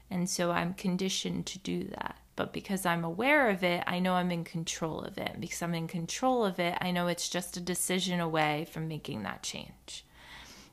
And 0.10 0.30
so 0.30 0.52
I'm 0.52 0.74
conditioned 0.74 1.46
to 1.48 1.60
do 1.60 1.84
that. 1.84 2.18
But 2.36 2.54
because 2.54 2.86
I'm 2.86 3.04
aware 3.04 3.50
of 3.50 3.64
it, 3.64 3.84
I 3.86 4.00
know 4.00 4.14
I'm 4.14 4.32
in 4.32 4.44
control 4.44 5.02
of 5.02 5.18
it. 5.18 5.36
Because 5.40 5.62
I'm 5.62 5.76
in 5.76 5.88
control 5.88 6.46
of 6.46 6.60
it, 6.60 6.78
I 6.82 6.92
know 6.92 7.08
it's 7.08 7.30
just 7.30 7.58
a 7.58 7.62
decision 7.62 8.20
away 8.20 8.66
from 8.72 8.88
making 8.88 9.24
that 9.24 9.44
change. 9.44 10.06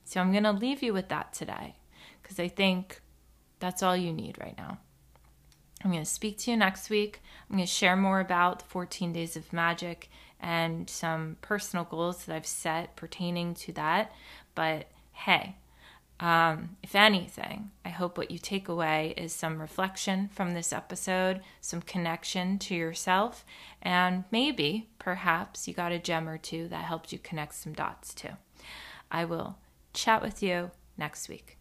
So 0.05 0.21
I'm 0.21 0.31
going 0.31 0.45
to 0.45 0.53
leave 0.53 0.83
you 0.83 0.93
with 0.93 1.09
that 1.09 1.33
today 1.33 1.75
because 2.23 2.39
I 2.39 2.49
think 2.49 3.01
that's 3.59 3.83
all 3.83 3.97
you 3.97 4.13
need 4.13 4.39
right 4.39 4.57
now. 4.57 4.79
I'm 5.87 5.93
going 5.93 6.05
to 6.05 6.11
speak 6.11 6.39
to 6.39 6.51
you 6.51 6.57
next 6.57 6.91
week. 6.91 7.21
I'm 7.49 7.59
going 7.59 7.65
to 7.65 7.73
share 7.73 7.95
more 7.95 8.19
about 8.19 8.61
14 8.61 9.13
days 9.13 9.37
of 9.37 9.53
magic 9.53 10.11
and 10.41 10.91
some 10.91 11.37
personal 11.43 11.85
goals 11.85 12.25
that 12.25 12.35
I've 12.35 12.45
set 12.45 12.97
pertaining 12.97 13.55
to 13.55 13.73
that. 13.75 14.11
But 14.57 14.89
hey, 15.13 15.55
um, 16.19 16.71
if 16.83 16.97
anything, 16.97 17.71
I 17.85 17.91
hope 17.91 18.19
what 18.19 18.33
you 18.33 18.39
take 18.39 18.67
away 18.69 19.15
is 19.17 19.33
some 19.33 19.61
reflection 19.61 20.29
from 20.33 20.55
this 20.55 20.73
episode, 20.73 21.41
some 21.61 21.83
connection 21.83 22.59
to 22.59 22.75
yourself, 22.75 23.45
and 23.81 24.25
maybe, 24.33 24.89
perhaps, 24.99 25.69
you 25.69 25.75
got 25.75 25.93
a 25.93 26.01
gem 26.01 26.29
or 26.29 26.37
two 26.37 26.67
that 26.67 26.85
helped 26.85 27.13
you 27.13 27.21
connect 27.21 27.55
some 27.55 27.75
dots 27.75 28.13
too. 28.13 28.31
I 29.09 29.25
will 29.25 29.57
chat 29.93 30.21
with 30.21 30.43
you 30.43 30.73
next 30.99 31.29
week. 31.29 31.56